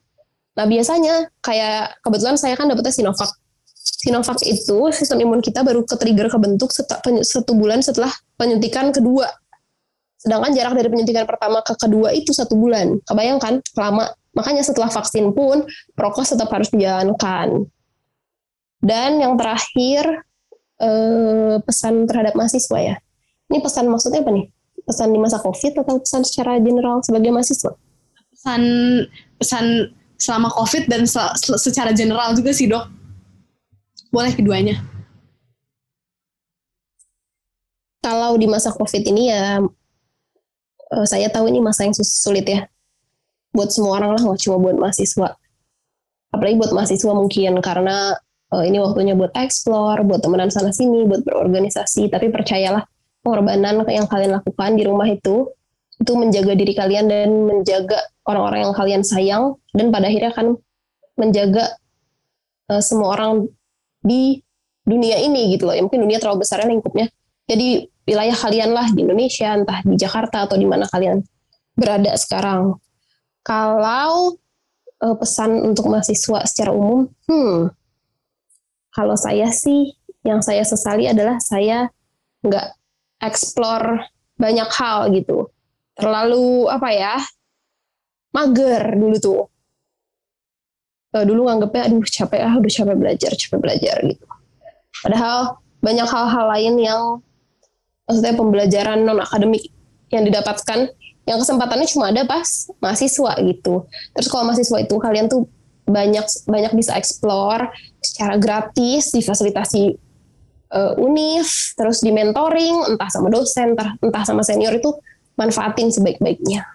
Nah 0.55 0.65
biasanya 0.65 1.29
kayak 1.43 1.99
kebetulan 2.07 2.39
saya 2.39 2.55
kan 2.55 2.71
dapetnya 2.71 2.95
Sinovac. 2.95 3.35
Sinovac 3.77 4.39
itu 4.47 4.79
sistem 4.95 5.27
imun 5.27 5.43
kita 5.43 5.67
baru 5.67 5.83
ke 5.83 5.99
trigger 5.99 6.31
kebentuk 6.31 6.71
satu 6.73 7.53
bulan 7.59 7.83
setelah 7.83 8.13
penyuntikan 8.39 8.95
kedua. 8.95 9.27
Sedangkan 10.17 10.51
jarak 10.57 10.75
dari 10.75 10.89
penyuntikan 10.89 11.29
pertama 11.29 11.61
ke 11.61 11.77
kedua 11.77 12.11
itu 12.13 12.33
satu 12.33 12.57
bulan. 12.57 12.99
Kebayangkan 13.05 13.61
lama. 13.77 14.11
Makanya 14.37 14.65
setelah 14.65 14.93
vaksin 14.93 15.33
pun 15.33 15.65
prokes 15.97 16.37
tetap 16.37 16.53
harus 16.53 16.69
dijalankan. 16.73 17.69
Dan 18.81 19.21
yang 19.21 19.37
terakhir 19.41 20.25
eh, 20.81 21.57
pesan 21.61 22.05
terhadap 22.09 22.37
mahasiswa 22.37 22.79
ya. 22.81 22.97
Ini 23.49 23.59
pesan 23.63 23.89
maksudnya 23.89 24.21
apa 24.25 24.33
nih? 24.35 24.47
Pesan 24.87 25.11
di 25.11 25.19
masa 25.19 25.41
COVID 25.41 25.83
atau 25.83 25.99
pesan 26.03 26.23
secara 26.23 26.61
general 26.61 27.01
sebagai 27.03 27.31
mahasiswa? 27.33 27.73
Pesan 28.31 28.63
pesan 29.41 29.65
selama 30.17 30.49
COVID 30.53 30.89
dan 30.89 31.05
secara 31.61 31.93
general 31.93 32.33
juga 32.33 32.51
sih 32.53 32.69
dok. 32.69 32.89
Boleh 34.13 34.33
keduanya. 34.33 34.81
Kalau 38.01 38.39
di 38.39 38.47
masa 38.47 38.71
COVID 38.71 39.03
ini 39.03 39.35
ya, 39.35 39.59
uh, 40.93 41.07
saya 41.07 41.31
tahu 41.33 41.51
ini 41.51 41.59
masa 41.63 41.87
yang 41.87 41.95
sulit 41.97 42.47
ya. 42.47 42.67
Buat 43.57 43.73
semua 43.73 43.97
orang 43.97 44.15
lah, 44.15 44.23
nggak 44.23 44.41
cuma 44.45 44.61
buat 44.61 44.77
mahasiswa. 44.77 45.33
Apalagi 46.35 46.57
buat 46.61 46.73
mahasiswa 46.77 47.13
mungkin, 47.17 47.53
karena 47.65 48.13
uh, 48.53 48.65
ini 48.67 48.77
waktunya 48.83 49.17
buat 49.17 49.33
explore, 49.33 50.05
buat 50.05 50.21
temenan 50.21 50.53
sana-sini, 50.53 51.09
buat 51.09 51.25
berorganisasi. 51.25 52.13
Tapi 52.13 52.29
percayalah, 52.29 52.85
pengorbanan 53.25 53.83
yang 53.89 54.05
kalian 54.07 54.37
lakukan 54.37 54.71
di 54.77 54.85
rumah 54.85 55.09
itu, 55.09 55.49
itu 55.97 56.13
menjaga 56.13 56.53
diri 56.53 56.77
kalian 56.77 57.09
dan 57.09 57.29
menjaga 57.49 58.05
orang-orang 58.29 58.69
yang 58.69 58.75
kalian 58.77 59.03
sayang, 59.03 59.45
dan 59.73 59.89
pada 59.89 60.13
akhirnya 60.13 60.31
akan 60.37 60.47
menjaga 61.17 61.65
uh, 62.69 62.83
semua 62.85 63.17
orang 63.17 63.49
di 64.05 64.45
dunia 64.85 65.17
ini 65.25 65.57
gitu 65.57 65.67
loh. 65.67 65.75
Ya 65.75 65.81
mungkin 65.81 66.05
dunia 66.05 66.21
terlalu 66.21 66.45
besar 66.45 66.61
lingkupnya. 66.63 67.09
Jadi 67.49 67.89
wilayah 68.07 68.37
kalian 68.39 68.71
lah 68.73 68.87
di 68.95 69.03
Indonesia, 69.03 69.53
entah 69.53 69.83
di 69.83 69.97
Jakarta 69.99 70.47
atau 70.47 70.57
di 70.57 70.65
mana 70.65 70.87
kalian 70.89 71.21
berada 71.77 72.15
sekarang. 72.15 72.79
Kalau 73.43 74.39
uh, 75.03 75.17
pesan 75.19 75.63
untuk 75.63 75.91
mahasiswa 75.91 76.47
secara 76.47 76.71
umum, 76.73 77.11
hmm, 77.29 77.71
kalau 78.95 79.15
saya 79.19 79.51
sih 79.53 79.95
yang 80.27 80.41
saya 80.43 80.63
sesali 80.67 81.07
adalah 81.07 81.39
saya 81.39 81.91
nggak 82.43 82.75
explore 83.23 84.07
banyak 84.39 84.71
hal 84.71 85.11
gitu. 85.15 85.51
Terlalu 85.99 86.71
apa 86.71 86.89
ya? 86.95 87.17
Mager 88.35 88.83
dulu 88.95 89.17
tuh 89.17 89.43
uh, 91.17 91.25
dulu 91.25 91.49
nganggepnya 91.49 91.83
aduh 91.89 92.05
capek 92.05 92.41
ah 92.45 92.55
udah 92.61 92.73
capek 92.73 92.97
belajar 92.97 93.31
capek 93.33 93.59
belajar 93.59 93.97
gitu 94.05 94.25
padahal 95.01 95.61
banyak 95.81 96.09
hal-hal 96.09 96.45
lain 96.53 96.75
yang 96.81 97.03
maksudnya 98.07 98.35
pembelajaran 98.39 99.03
non 99.03 99.21
akademik 99.21 99.69
yang 100.15 100.23
didapatkan 100.23 100.91
yang 101.27 101.39
kesempatannya 101.43 101.91
cuma 101.91 102.15
ada 102.15 102.23
pas 102.23 102.71
mahasiswa 102.79 103.35
gitu. 103.43 103.91
Terus 104.15 104.29
kalau 104.31 104.47
mahasiswa 104.47 104.79
itu 104.79 104.95
kalian 104.95 105.27
tuh 105.27 105.51
banyak 105.87 106.27
banyak 106.47 106.73
bisa 106.75 106.95
explore 106.95 107.71
secara 108.03 108.39
gratis 108.39 109.11
difasilitasi 109.11 109.95
uh, 110.71 110.95
univ 110.99 111.47
terus 111.75 112.03
di 112.03 112.11
mentoring 112.11 112.95
entah 112.95 113.11
sama 113.11 113.31
dosen 113.31 113.75
entah 113.79 114.25
sama 114.27 114.43
senior 114.47 114.75
itu 114.79 114.95
manfaatin 115.35 115.91
sebaik-baiknya. 115.91 116.67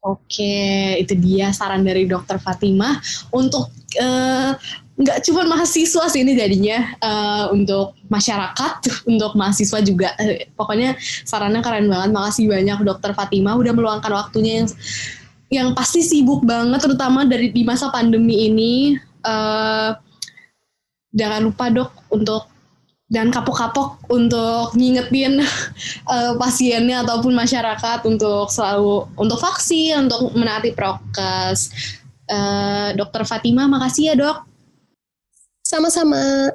Oke, 0.00 0.96
itu 0.96 1.12
dia 1.12 1.52
saran 1.52 1.84
dari 1.84 2.08
Dokter 2.08 2.40
Fatimah. 2.40 2.96
Untuk 3.36 3.68
uh, 4.00 4.56
nggak 5.00 5.24
cuma 5.24 5.48
mahasiswa 5.48 6.04
sih 6.12 6.20
ini 6.20 6.36
jadinya 6.36 6.92
uh, 7.00 7.44
untuk 7.56 7.96
masyarakat, 8.12 9.08
untuk 9.08 9.32
mahasiswa 9.32 9.80
juga. 9.80 10.12
Uh, 10.20 10.44
pokoknya 10.52 10.92
sarannya 11.24 11.64
keren 11.64 11.88
banget. 11.88 12.12
Makasih 12.12 12.52
banyak 12.52 12.78
Dokter 12.84 13.16
Fatimah 13.16 13.56
udah 13.56 13.72
meluangkan 13.72 14.12
waktunya 14.12 14.60
yang 14.60 14.68
yang 15.50 15.68
pasti 15.74 16.04
sibuk 16.04 16.44
banget, 16.44 16.84
terutama 16.84 17.24
dari 17.24 17.48
di 17.48 17.64
masa 17.64 17.88
pandemi 17.88 18.46
ini. 18.52 18.74
Uh, 19.24 19.96
jangan 21.10 21.48
lupa 21.48 21.68
dok 21.72 21.90
untuk 22.14 22.46
dan 23.10 23.34
kapok-kapok 23.34 23.98
untuk 24.06 24.70
ngingetin 24.78 25.42
uh, 26.06 26.32
pasiennya 26.40 27.02
ataupun 27.02 27.34
masyarakat 27.34 28.06
untuk 28.06 28.52
selalu 28.52 29.08
untuk 29.16 29.40
vaksin, 29.40 30.06
untuk 30.06 30.30
menaati 30.36 30.76
prokes. 30.76 31.72
Uh, 32.30 32.94
Dokter 32.94 33.26
Fatima, 33.26 33.66
makasih 33.66 34.12
ya 34.12 34.14
dok. 34.14 34.49
Sama-sama. 35.70 36.50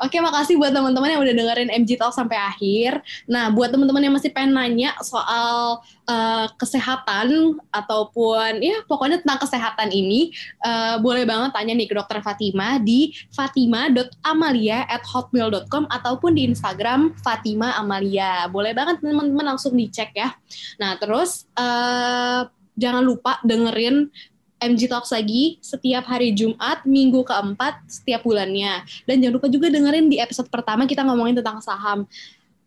Oke, 0.00 0.16
makasih 0.20 0.58
buat 0.60 0.74
teman-teman 0.74 1.10
yang 1.14 1.22
udah 1.24 1.34
dengerin 1.38 1.70
MG 1.70 1.96
Talk 2.00 2.12
sampai 2.12 2.36
akhir. 2.36 3.00
Nah, 3.30 3.50
buat 3.54 3.70
teman-teman 3.70 4.04
yang 4.04 4.12
masih 4.16 4.32
pengen 4.34 4.54
nanya 4.58 4.96
soal 5.04 5.80
uh, 6.08 6.46
kesehatan 6.58 7.56
ataupun 7.70 8.58
ya 8.58 8.82
pokoknya 8.90 9.22
tentang 9.22 9.38
kesehatan 9.40 9.92
ini, 9.94 10.32
uh, 10.66 10.98
boleh 10.98 11.24
banget 11.24 11.52
tanya 11.54 11.74
nih 11.78 11.86
ke 11.88 11.94
Dokter 11.94 12.20
Fatima 12.24 12.78
di 12.82 13.14
fatima.amalia@hotmail.com 13.32 15.86
ataupun 15.88 16.34
di 16.34 16.44
Instagram 16.48 17.14
Fatima 17.22 17.72
Amalia. 17.78 18.48
Boleh 18.50 18.74
banget 18.76 19.00
teman-teman 19.00 19.46
langsung 19.54 19.76
dicek 19.78 20.10
ya. 20.16 20.34
Nah, 20.80 20.96
terus 21.00 21.46
uh, 21.56 22.44
jangan 22.76 23.04
lupa 23.04 23.40
dengerin 23.44 24.10
MG 24.58 24.90
Talks 24.90 25.14
lagi 25.14 25.58
setiap 25.62 26.06
hari 26.06 26.34
Jumat, 26.34 26.82
minggu 26.82 27.22
keempat 27.22 27.86
setiap 27.86 28.26
bulannya. 28.26 28.82
Dan 29.06 29.22
jangan 29.22 29.34
lupa 29.38 29.48
juga 29.50 29.70
dengerin 29.70 30.10
di 30.10 30.18
episode 30.18 30.50
pertama 30.50 30.84
kita 30.84 31.06
ngomongin 31.06 31.38
tentang 31.38 31.62
saham. 31.62 32.04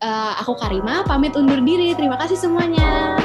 Uh, 0.02 0.34
aku 0.42 0.58
Karima, 0.58 1.06
pamit 1.06 1.36
undur 1.38 1.62
diri. 1.62 1.94
Terima 1.94 2.18
kasih 2.18 2.40
semuanya. 2.40 3.20